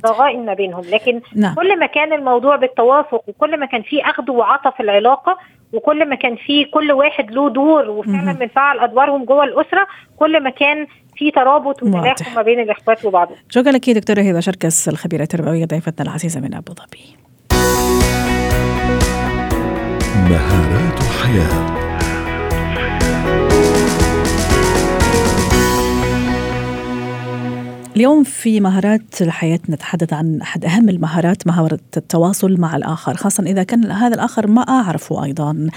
ضغائن 0.06 0.46
ما 0.46 0.54
بينهم. 0.54 0.82
لكن 0.92 1.20
نعم. 1.36 1.54
كل 1.54 1.78
ما 1.78 1.86
كان 1.86 2.12
الموضوع 2.12 2.56
بالتوافق 2.56 3.22
وكل 3.28 3.60
ما 3.60 3.66
كان 3.66 3.82
فيه 3.82 4.02
أخذ 4.10 4.30
وعطى 4.30 4.70
في 4.76 4.82
العلاقة 4.82 5.38
وكل 5.72 6.08
ما 6.08 6.14
كان 6.14 6.36
فيه 6.36 6.66
كل 6.70 6.92
واحد 6.92 7.30
له 7.30 7.48
دور 7.50 7.90
وفعلا 7.90 8.32
بنفعل 8.32 8.78
أدوارهم 8.78 9.24
جوه 9.24 9.44
الأسرة 9.44 9.86
كل 10.16 10.42
ما 10.42 10.50
كان 10.50 10.86
في 11.20 11.30
ترابط 11.30 11.82
وتلاحم 11.82 12.34
ما 12.36 12.42
بين 12.42 12.60
الإخوات 12.60 13.04
وبعضهم. 13.04 13.36
شكرا 13.48 13.72
لك 13.72 13.90
دكتوره 13.90 14.20
هبه 14.20 14.40
شركس 14.40 14.88
الخبيره 14.88 15.22
التربويه 15.22 15.64
ضيفتنا 15.64 16.06
العزيزة 16.06 16.40
من 16.40 16.54
أبو 16.54 16.72
ظبي. 16.72 17.16
مهارات 20.30 20.98
حياة 21.22 21.79
اليوم 27.96 28.24
في 28.24 28.60
مهارات 28.60 29.02
الحياة 29.20 29.58
نتحدث 29.68 30.12
عن 30.12 30.40
أحد 30.40 30.64
أهم 30.64 30.88
المهارات 30.88 31.46
مهارة 31.46 31.78
التواصل 31.96 32.60
مع 32.60 32.76
الآخر 32.76 33.16
خاصة 33.16 33.42
إذا 33.42 33.62
كان 33.62 33.90
هذا 33.90 34.14
الآخر 34.14 34.46
ما 34.46 34.62
أعرفه 34.62 35.24
أيضا. 35.24 35.68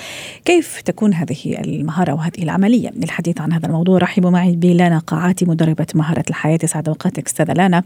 كيف 0.45 0.81
تكون 0.81 1.13
هذه 1.13 1.61
المهارة 1.63 2.13
وهذه 2.13 2.43
العملية؟ 2.43 2.89
للحديث 2.89 3.41
عن 3.41 3.53
هذا 3.53 3.65
الموضوع 3.65 3.97
رحبوا 3.97 4.29
معي 4.29 4.55
بلانا 4.55 4.99
قاعاتي 4.99 5.45
مدربة 5.45 5.85
مهارة 5.95 6.23
الحياة 6.29 6.59
يسعد 6.63 6.87
أوقاتك 6.87 7.27
أستاذة 7.27 7.53
لانا. 7.53 7.83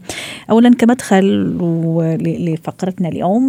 أولا 0.50 0.70
كمدخل 0.70 1.56
لفقرتنا 2.20 3.08
اليوم 3.08 3.42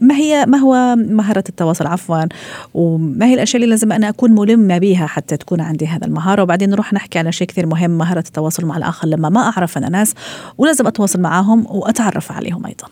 ما 0.00 0.14
هي 0.14 0.46
ما 0.46 0.58
هو 0.58 0.96
مهارة 0.96 1.44
التواصل؟ 1.48 1.86
عفوا. 1.86 2.24
وما 2.74 3.26
هي 3.26 3.34
الأشياء 3.34 3.62
اللي 3.62 3.70
لازم 3.70 3.92
أنا 3.92 4.08
أكون 4.08 4.32
ملمة 4.32 4.78
بها 4.78 5.06
حتى 5.06 5.36
تكون 5.36 5.60
عندي 5.60 5.86
هذا 5.86 6.06
المهارة؟ 6.06 6.42
وبعدين 6.42 6.70
نروح 6.70 6.92
نحكي 6.92 7.18
على 7.18 7.32
شيء 7.32 7.46
كثير 7.46 7.66
مهم 7.66 7.90
مهارة 7.90 8.24
التواصل 8.26 8.66
مع 8.66 8.76
الآخر 8.76 9.08
لما 9.08 9.28
ما 9.28 9.40
أعرف 9.40 9.59
أعرف 9.60 9.78
أنا 9.78 9.88
ناس 9.88 10.14
ولازم 10.58 10.86
أتواصل 10.86 11.22
معاهم 11.22 11.66
وأتعرف 11.68 12.32
عليهم 12.32 12.66
أيضا. 12.66 12.88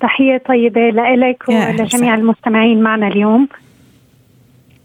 تحية 0.00 0.42
طيبة 0.48 0.90
لك 0.90 1.48
ولجميع 1.48 2.14
المستمعين 2.14 2.82
معنا 2.82 3.08
اليوم. 3.08 3.48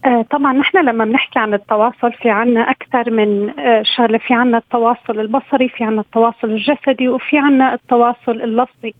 آه 0.04 0.24
طبعا 0.30 0.52
نحن 0.52 0.78
لما 0.78 1.04
بنحكي 1.04 1.38
عن 1.38 1.54
التواصل 1.54 2.12
في 2.12 2.30
عنا 2.30 2.60
أكثر 2.60 3.10
من 3.10 3.50
آه 3.58 3.82
شغلة 3.96 4.18
في 4.18 4.34
عنا 4.34 4.58
التواصل 4.58 5.20
البصري 5.20 5.68
في 5.68 5.84
عنا 5.84 6.00
التواصل 6.00 6.50
الجسدي 6.50 7.08
وفي 7.08 7.38
عنا 7.38 7.74
التواصل 7.74 8.42
اللفظي. 8.42 8.94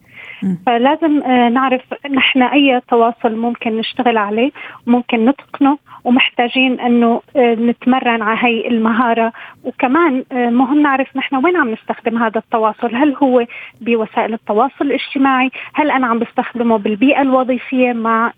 فلازم 0.66 1.22
آه 1.22 1.48
نعرف 1.48 1.82
نحن 2.10 2.42
أي 2.42 2.80
تواصل 2.88 3.36
ممكن 3.36 3.76
نشتغل 3.76 4.16
عليه 4.16 4.50
ممكن 4.86 5.24
نتقنه 5.24 5.78
ومحتاجين 6.04 6.80
إنه 6.80 7.20
آه، 7.36 7.54
نتمرن 7.54 8.22
على 8.22 8.38
هي 8.42 8.68
المهارة. 8.68 9.32
وكمان 9.64 10.24
آه، 10.32 10.50
مهم 10.50 10.82
نعرف 10.82 11.16
نحن 11.16 11.36
وين 11.36 11.56
عم 11.56 11.70
نستخدم 11.70 12.18
هذا 12.22 12.38
التواصل. 12.38 12.94
هل 12.94 13.14
هو 13.22 13.46
بوسائل 13.80 14.34
التواصل 14.34 14.84
الاجتماعي؟ 14.84 15.50
هل 15.74 15.90
أنا 15.90 16.06
عم 16.06 16.18
بستخدمه 16.18 16.76
بالبيئة 16.76 17.22
الوظيفية 17.22 17.92
مع 17.92 18.32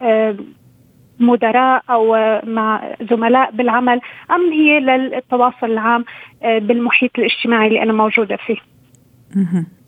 مدراء 1.20 1.82
أو 1.90 2.14
مع 2.44 2.94
زملاء 3.10 3.50
بالعمل؟ 3.50 4.00
أم 4.30 4.52
هي 4.52 4.80
للتواصل 4.80 5.66
العام 5.66 6.04
بالمحيط 6.42 7.10
الاجتماعي 7.18 7.68
اللي 7.68 7.82
أنا 7.82 7.92
موجودة 7.92 8.36
فيه. 8.36 8.56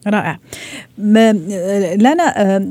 رائع. 0.07 0.39
لانا 1.97 2.23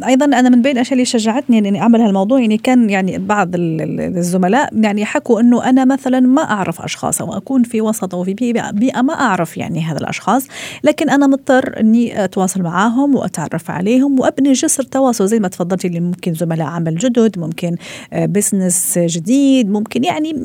أيضا 0.07 0.25
أنا 0.25 0.49
من 0.49 0.61
بين 0.61 0.71
الأشياء 0.71 0.93
اللي 0.93 1.05
شجعتني 1.05 1.57
إني 1.57 1.81
أعمل 1.81 2.01
هالموضوع 2.01 2.39
يعني 2.39 2.57
كان 2.57 2.89
يعني 2.89 3.17
بعض 3.17 3.49
الزملاء 3.53 4.69
يعني 4.73 5.05
حكوا 5.05 5.41
إنه 5.41 5.69
أنا 5.69 5.85
مثلا 5.85 6.19
ما 6.19 6.41
أعرف 6.41 6.81
أشخاص 6.81 7.21
أو 7.21 7.37
أكون 7.37 7.63
في 7.63 7.81
وسط 7.81 8.15
أو 8.15 8.23
في 8.23 8.33
بيئه 8.73 9.01
ما 9.01 9.13
أعرف 9.13 9.57
يعني 9.57 9.81
هذا 9.81 9.97
الأشخاص 9.97 10.47
لكن 10.83 11.09
أنا 11.09 11.27
مضطر 11.27 11.79
إني 11.79 12.23
أتواصل 12.23 12.61
معاهم 12.61 13.15
وأتعرف 13.15 13.71
عليهم 13.71 14.19
وأبني 14.19 14.53
جسر 14.53 14.83
تواصل 14.83 15.27
زي 15.27 15.39
ما 15.39 15.47
تفضلتي 15.47 15.87
اللي 15.87 15.99
ممكن 15.99 16.33
زملاء 16.33 16.67
عمل 16.67 16.95
جدد 16.95 17.39
ممكن 17.39 17.75
بزنس 18.13 18.97
جديد 18.97 19.69
ممكن 19.69 20.03
يعني 20.03 20.35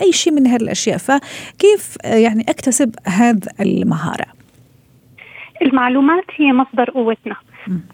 أي 0.00 0.12
شيء 0.12 0.32
من 0.32 0.46
هذه 0.46 0.62
الاشياء 0.62 0.98
فكيف 0.98 1.96
يعني 2.04 2.44
أكتسب 2.48 2.94
هذه 3.04 3.40
المهارة؟ 3.60 4.43
المعلومات 5.62 6.24
هي 6.36 6.52
مصدر 6.52 6.90
قوتنا. 6.90 7.36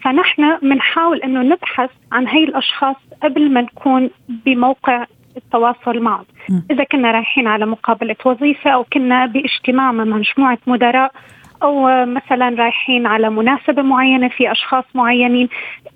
فنحن 0.05 0.59
بنحاول 0.63 1.19
إنه 1.23 1.43
نبحث 1.43 1.91
عن 2.13 2.29
هي 2.29 2.45
الأشخاص 2.45 2.97
قبل 3.23 3.53
ما 3.53 3.61
نكون 3.61 4.11
بموقع 4.29 5.07
التواصل 5.37 6.01
معهم. 6.01 6.25
إذا 6.71 6.85
كنا 6.85 7.11
رايحين 7.11 7.47
على 7.47 7.67
مقابلة 7.67 8.17
وظيفة 8.25 8.71
أو 8.71 8.85
كنا 8.85 9.27
باجتماع 9.27 9.93
مع 9.93 10.05
مجموعة 10.05 10.59
مدراء 10.67 11.13
أو 11.63 12.05
مثلا 12.07 12.49
رايحين 12.49 13.07
على 13.07 13.31
مناسبة 13.31 13.83
معينة 13.83 14.29
في 14.29 14.53
أشخاص 14.53 14.85
معينين. 14.95 15.49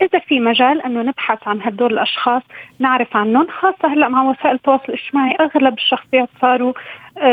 إذا 0.03 0.18
في 0.18 0.40
مجال 0.40 0.83
أنه 0.83 1.03
نبحث 1.03 1.48
عن 1.48 1.62
هدول 1.62 1.92
الأشخاص 1.92 2.42
نعرف 2.79 3.16
عنهم. 3.16 3.46
خاصة 3.61 3.94
هلأ 3.94 4.09
مع 4.09 4.22
وسائل 4.22 4.55
التواصل 4.55 4.85
الاجتماعي 4.88 5.37
أغلب 5.40 5.74
الشخصيات 5.74 6.29
صاروا 6.40 6.72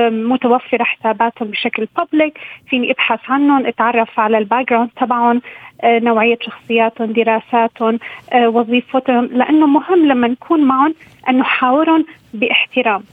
متوفرة 0.10 0.84
حساباتهم 0.84 1.48
بشكل 1.48 1.88
public 1.98 2.40
فيني 2.70 2.92
أبحث 2.92 3.20
عنهم 3.30 3.66
أتعرف 3.66 4.20
على 4.20 4.38
ال 4.38 4.70
background 4.70 4.90
تبعهم 5.02 5.42
آه، 5.84 6.00
نوعية 6.00 6.38
شخصياتهم 6.42 7.12
دراساتهم 7.12 8.00
آه، 8.34 8.50
وظيفتهم. 8.50 9.26
لأنه 9.26 9.68
مهم 9.68 10.06
لما 10.06 10.28
نكون 10.28 10.64
معهم 10.64 10.94
انه 11.30 11.40
نحاورهم 11.40 12.06
باحترام. 12.34 13.04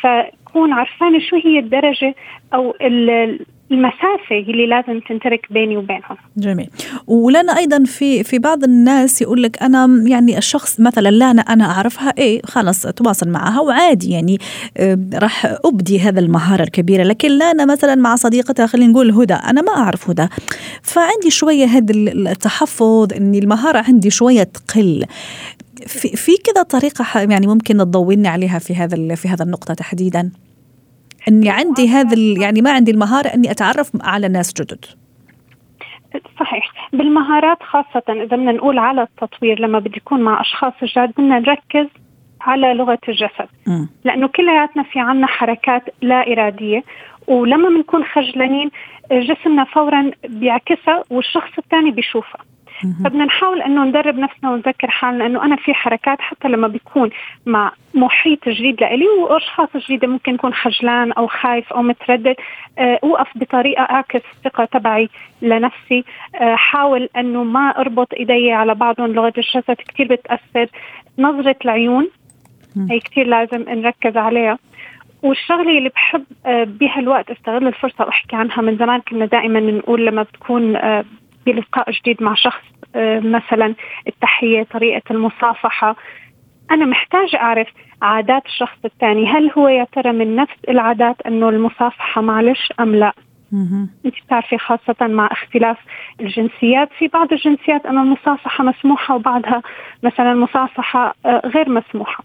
فكون 0.00 0.72
عرفانه 0.72 1.18
شو 1.18 1.36
هي 1.44 1.58
الدرجة 1.58 2.14
أو 2.54 2.74
المسافة 3.70 4.38
اللي 4.48 4.66
لازم 4.66 5.00
تنترك 5.00 5.46
بيني 5.50 5.76
وبينهم. 5.76 6.16
جميل. 6.36 6.70
ولنا 7.06 7.56
أيضا 7.56 7.84
في 7.84 8.24
في 8.24 8.38
بعض 8.38 8.64
الناس 8.64 9.22
يقول 9.22 9.42
لك 9.42 9.62
أنا 9.62 10.04
يعني 10.06 10.38
الشخص 10.38 10.80
مثلا 10.80 11.08
لا 11.08 11.30
أنا 11.30 11.42
أنا 11.42 11.64
أعرفها 11.64 12.14
إيه 12.18 12.40
خلص 12.44 12.86
أتواصل 12.86 13.28
معها 13.28 13.60
وعادي 13.60 14.10
يعني 14.10 14.38
آه، 14.76 14.98
راح 15.14 15.56
أبدي 15.64 16.00
هذا 16.00 16.20
المهارة 16.20 16.62
الكبيرة 16.62 17.02
لكن 17.02 17.28
لا 17.28 17.50
أنا 17.50 17.64
مثلا 17.64 17.94
مع 17.94 18.16
صديقتها 18.16 18.66
خلينا 18.66 18.92
نقول 18.92 19.10
هدى 19.10 19.34
أنا 19.34 19.62
ما 19.62 19.72
أعرف 19.76 20.10
هدى 20.10 20.26
فعندي 20.82 21.30
شوية 21.30 21.64
هذا 21.64 21.94
التحفظ 21.94 23.12
إني 23.12 23.38
المهارة 23.38 23.84
عندي 23.88 24.10
شوية 24.10 24.42
تقل 24.42 25.04
في 25.86 26.08
في 26.08 26.32
كذا 26.36 26.62
طريقة 26.62 27.20
يعني 27.20 27.46
ممكن 27.46 27.76
تضويني 27.76 28.28
عليها 28.28 28.58
في 28.58 28.74
هذا 28.74 29.14
في 29.14 29.28
هذا 29.28 29.44
النقطة 29.44 29.74
تحديدا 29.74 30.30
اني 31.28 31.50
عندي 31.50 31.88
هذا 31.88 32.16
يعني 32.42 32.62
ما 32.62 32.72
عندي 32.72 32.90
المهارة 32.90 33.28
اني 33.28 33.50
اتعرف 33.50 33.90
على 34.00 34.28
ناس 34.28 34.52
جدد. 34.52 34.84
صحيح. 36.40 36.72
بالمهارات 36.92 37.62
خاصة 37.62 38.02
إذا 38.08 38.24
بدنا 38.24 38.52
نقول 38.52 38.78
على 38.78 39.02
التطوير 39.02 39.60
لما 39.60 39.78
بدي 39.78 39.96
يكون 39.96 40.20
مع 40.20 40.40
أشخاص 40.40 40.72
جداد 40.82 41.10
بدنا 41.10 41.38
نركز 41.38 41.86
على 42.40 42.74
لغة 42.74 42.98
الجسد. 43.08 43.48
م. 43.66 43.86
لأنه 44.04 44.28
كلياتنا 44.28 44.82
في 44.82 45.00
عنا 45.00 45.26
حركات 45.26 45.84
لا 46.02 46.32
إرادية 46.32 46.84
ولما 47.26 47.68
بنكون 47.68 48.04
خجلانين 48.04 48.70
جسمنا 49.12 49.64
فورا 49.64 50.10
بيعكسها 50.28 51.04
والشخص 51.10 51.58
الثاني 51.58 51.90
بيشوفها. 51.90 52.40
فبدنا 53.04 53.24
نحاول 53.24 53.62
إنه 53.62 53.84
ندرب 53.84 54.18
نفسنا 54.18 54.50
ونذكر 54.50 54.90
حالنا 54.90 55.26
إنه 55.26 55.44
أنا 55.44 55.56
في 55.56 55.74
حركات 55.74 56.20
حتى 56.20 56.48
لما 56.48 56.68
بيكون 56.68 57.10
مع 57.46 57.72
محيط 57.94 58.48
جديد 58.48 58.80
لإلي 58.80 59.08
وأشخاص 59.08 59.68
جديدة 59.76 60.08
ممكن 60.08 60.34
يكون 60.34 60.54
خجلان 60.54 61.12
أو 61.12 61.26
خايف 61.26 61.72
أو 61.72 61.82
متردد 61.82 62.36
أه 62.78 62.98
أوقف 63.04 63.28
بطريقة 63.34 63.82
أعكس 63.82 64.20
الثقة 64.36 64.64
تبعي 64.64 65.08
لنفسي 65.42 66.04
أه 66.34 66.54
حاول 66.54 67.08
إنه 67.16 67.44
ما 67.44 67.68
أربط 67.68 68.14
إيدي 68.14 68.52
على 68.52 68.74
بعضهم 68.74 69.12
لغة 69.12 69.32
الجسد 69.38 69.76
كثير 69.88 70.06
بتأثر. 70.06 70.66
نظرة 71.18 71.56
العيون 71.64 72.08
هي 72.90 73.00
كثير 73.00 73.26
لازم 73.26 73.64
نركز 73.68 74.16
عليها. 74.16 74.58
والشغلة 75.22 75.78
اللي 75.78 75.88
بحب 75.88 76.24
آه، 76.46 76.64
بهالوقت 76.64 77.30
استغل 77.30 77.66
الفرصة 77.66 78.04
وأحكي 78.04 78.36
عنها 78.36 78.62
من 78.62 78.76
زمان 78.76 79.00
كنا 79.00 79.26
دائما 79.26 79.60
نقول 79.60 80.06
لما 80.06 80.22
بتكون 80.22 80.76
آه، 80.76 81.04
بلقاء 81.46 81.90
جديد 81.90 82.22
مع 82.22 82.34
شخص 82.34 82.62
آه، 82.94 83.20
مثلا 83.20 83.74
التحية 84.06 84.62
طريقة 84.62 85.02
المصافحة. 85.10 85.96
أنا 86.70 86.84
محتاج 86.84 87.36
أعرف 87.36 87.68
عادات 88.02 88.46
الشخص 88.46 88.78
الثاني. 88.84 89.26
هل 89.26 89.50
هو 89.58 89.68
يا 89.68 89.86
ترى 89.92 90.12
من 90.12 90.36
نفس 90.36 90.56
العادات 90.68 91.16
إنه 91.26 91.48
المصافحة 91.48 92.20
معلش 92.20 92.72
أم 92.80 92.94
لا؟ 92.94 93.12
أنت 94.06 94.14
بتعرفي 94.26 94.58
خاصة 94.58 95.06
مع 95.06 95.26
اختلاف 95.32 95.76
الجنسيات. 96.20 96.88
في 96.98 97.08
بعض 97.08 97.32
الجنسيات 97.32 97.86
انه 97.86 98.02
المصافحة 98.02 98.64
مسموحة 98.64 99.14
وبعضها 99.14 99.62
مثلا 100.02 100.32
المصافحة 100.32 101.14
غير 101.26 101.68
مسموحة. 101.68 102.24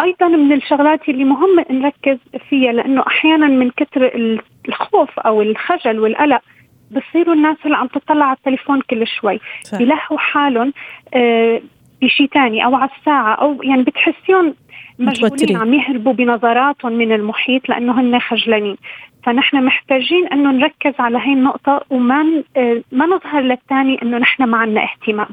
أيضا 0.00 0.28
من 0.28 0.52
الشغلات 0.52 1.08
اللي 1.08 1.24
مهم 1.24 1.64
نركز 1.70 2.18
فيها 2.48 2.72
لأنه 2.72 3.04
أحيانا 3.06 3.46
من 3.46 3.70
كثر 3.70 4.10
الخوف 4.68 5.18
أو 5.18 5.42
الخجل 5.42 5.98
والقلق 5.98 6.40
بصيروا 6.90 7.34
الناس 7.34 7.56
اللي 7.64 7.76
عم 7.76 7.86
تطلع 7.86 8.24
على 8.24 8.36
التليفون 8.36 8.80
كل 8.80 9.06
شوي. 9.06 9.40
بيلهوا 9.78 10.18
حالهم 10.18 10.72
آه 11.14 11.60
بشيء 12.02 12.26
ثاني 12.26 12.64
أو 12.64 12.74
على 12.74 12.90
الساعة 12.98 13.34
أو 13.34 13.62
يعني 13.62 13.82
بتحسيهم 13.82 14.54
مشغولين 14.98 15.56
عم 15.56 15.74
يهربوا 15.74 16.12
بنظراتهم 16.12 16.92
من 16.92 17.12
المحيط 17.12 17.68
لأنه 17.68 18.00
هن 18.00 18.20
خجلانين. 18.20 18.76
فنحن 19.24 19.64
محتاجين 19.64 20.26
إنه 20.26 20.50
نركز 20.52 20.94
على 20.98 21.18
هي 21.18 21.32
النقطة 21.32 21.84
وما 21.90 22.42
آه 22.56 22.82
ما 22.92 23.06
نظهر 23.06 23.40
للثاني 23.42 24.02
إنه 24.02 24.18
نحن 24.18 24.44
ما 24.44 24.58
عندنا 24.58 24.84
اهتمام. 24.84 25.28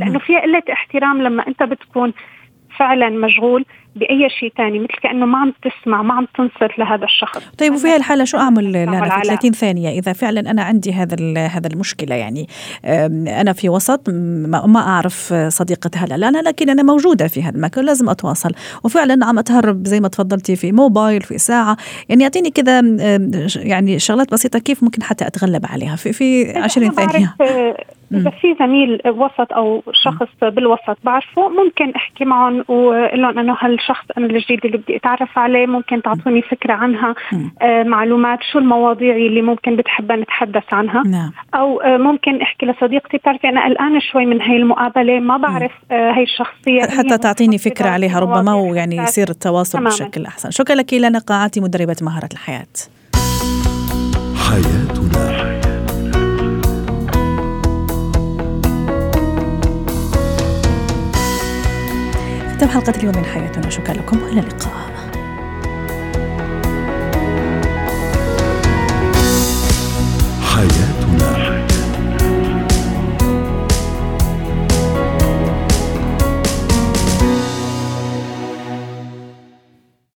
لأنه 0.00 0.18
في 0.18 0.36
قلة 0.38 0.62
احترام 0.72 1.22
لما 1.22 1.48
أنت 1.48 1.62
بتكون 1.62 2.12
فعلا 2.78 3.08
مشغول 3.08 3.64
بأي 3.96 4.28
شيء 4.40 4.52
ثاني 4.56 4.78
مثل 4.78 4.94
كأنه 5.02 5.26
ما 5.26 5.38
عم 5.38 5.52
تسمع 5.62 6.02
ما 6.02 6.14
عم 6.14 6.26
تنصت 6.36 6.78
لهذا 6.78 7.04
الشخص. 7.04 7.50
طيب 7.58 7.72
وفي 7.72 7.88
هالحاله 7.88 8.24
شو 8.24 8.38
أعمل 8.38 8.72
لا 8.72 9.20
في 9.20 9.28
30 9.28 9.52
ثانية 9.52 9.88
إذا 9.98 10.12
فعلا 10.12 10.50
أنا 10.50 10.62
عندي 10.62 10.92
هذا 10.92 11.16
هذا 11.46 11.68
المشكلة 11.72 12.14
يعني 12.14 12.46
أنا 13.40 13.52
في 13.52 13.68
وسط 13.68 14.10
ما 14.66 14.80
أعرف 14.80 15.34
صديقه 15.48 15.90
هلأ 15.96 16.28
أنا 16.28 16.38
لكن 16.38 16.70
أنا 16.70 16.82
موجودة 16.82 17.28
في 17.28 17.42
هذا 17.42 17.56
المكان 17.56 17.84
لازم 17.84 18.08
أتواصل. 18.08 18.52
وفعلا 18.84 19.26
عم 19.26 19.38
أتهرب 19.38 19.86
زي 19.86 20.00
ما 20.00 20.08
تفضلتي 20.08 20.56
في 20.56 20.72
موبايل 20.72 21.22
في 21.22 21.38
ساعة. 21.38 21.76
يعني 22.08 22.22
يعطيني 22.22 22.50
كذا 22.50 22.80
يعني 23.56 23.98
شغلات 23.98 24.32
بسيطة 24.32 24.58
كيف 24.58 24.82
ممكن 24.82 25.02
حتى 25.02 25.26
أتغلب 25.26 25.66
عليها؟ 25.66 25.96
في 25.96 26.12
في 26.12 26.58
20 26.58 26.90
ثانية. 26.90 27.34
إذا 28.12 28.30
في 28.30 28.56
زميل 28.60 29.00
وسط 29.06 29.52
أو 29.52 29.82
شخص 30.04 30.28
بالوسط 30.42 30.98
بعرفه 31.04 31.48
ممكن 31.48 31.90
أحكي 31.96 32.24
معهم 32.24 32.64
وأقول 32.68 33.22
لهم 33.22 33.38
إنه 33.38 33.54
هالشخص 33.82 34.04
أنا 34.18 34.26
الجديد 34.26 34.60
اللي 34.64 34.78
بدي 34.78 34.96
أتعرف 34.96 35.38
عليه 35.38 35.66
ممكن 35.66 36.02
تعطوني 36.02 36.42
فكرة 36.42 36.72
عنها 36.72 37.14
آه 37.62 37.82
معلومات 37.82 38.38
شو 38.52 38.58
المواضيع 38.58 39.16
اللي 39.16 39.42
ممكن 39.42 39.76
بتحبها 39.76 40.16
نتحدث 40.16 40.64
عنها. 40.72 41.02
نعم. 41.06 41.32
أو 41.54 41.80
آه 41.80 41.96
ممكن 41.96 42.40
أحكي 42.40 42.66
لصديقتي 42.66 43.16
بتعرفي 43.16 43.48
أنا 43.48 43.64
قلقانة 43.64 43.98
شوي 44.12 44.26
من 44.26 44.42
هاي 44.42 44.56
المقابلة 44.56 45.20
ما 45.20 45.36
بعرف 45.36 45.72
آه 45.90 46.12
هاي 46.12 46.22
الشخصية 46.22 46.82
حتى 46.98 47.18
تعطيني 47.18 47.58
فكرة 47.58 47.88
عليها 47.88 48.20
ربما 48.20 48.54
ويعني 48.54 48.96
يصير 48.96 49.28
التواصل 49.30 49.78
تماما. 49.78 49.90
بشكل 49.90 50.26
أحسن. 50.26 50.50
شكرا 50.50 50.74
لك 50.74 50.94
لنا 50.94 51.18
قاعتي 51.18 51.60
مدربة 51.60 51.96
مهارة 52.02 52.28
الحياة. 52.32 52.66
حياتنا 54.50 54.81
ختم 62.62 62.70
حلقة 62.70 62.92
اليوم 62.96 63.16
من 63.16 63.24
حياتنا. 63.24 63.70
شكرا 63.70 63.94
لكم 63.94 64.22
وإلى 64.22 64.40
اللقاء. 64.40 64.92
حياتنا 70.42 71.01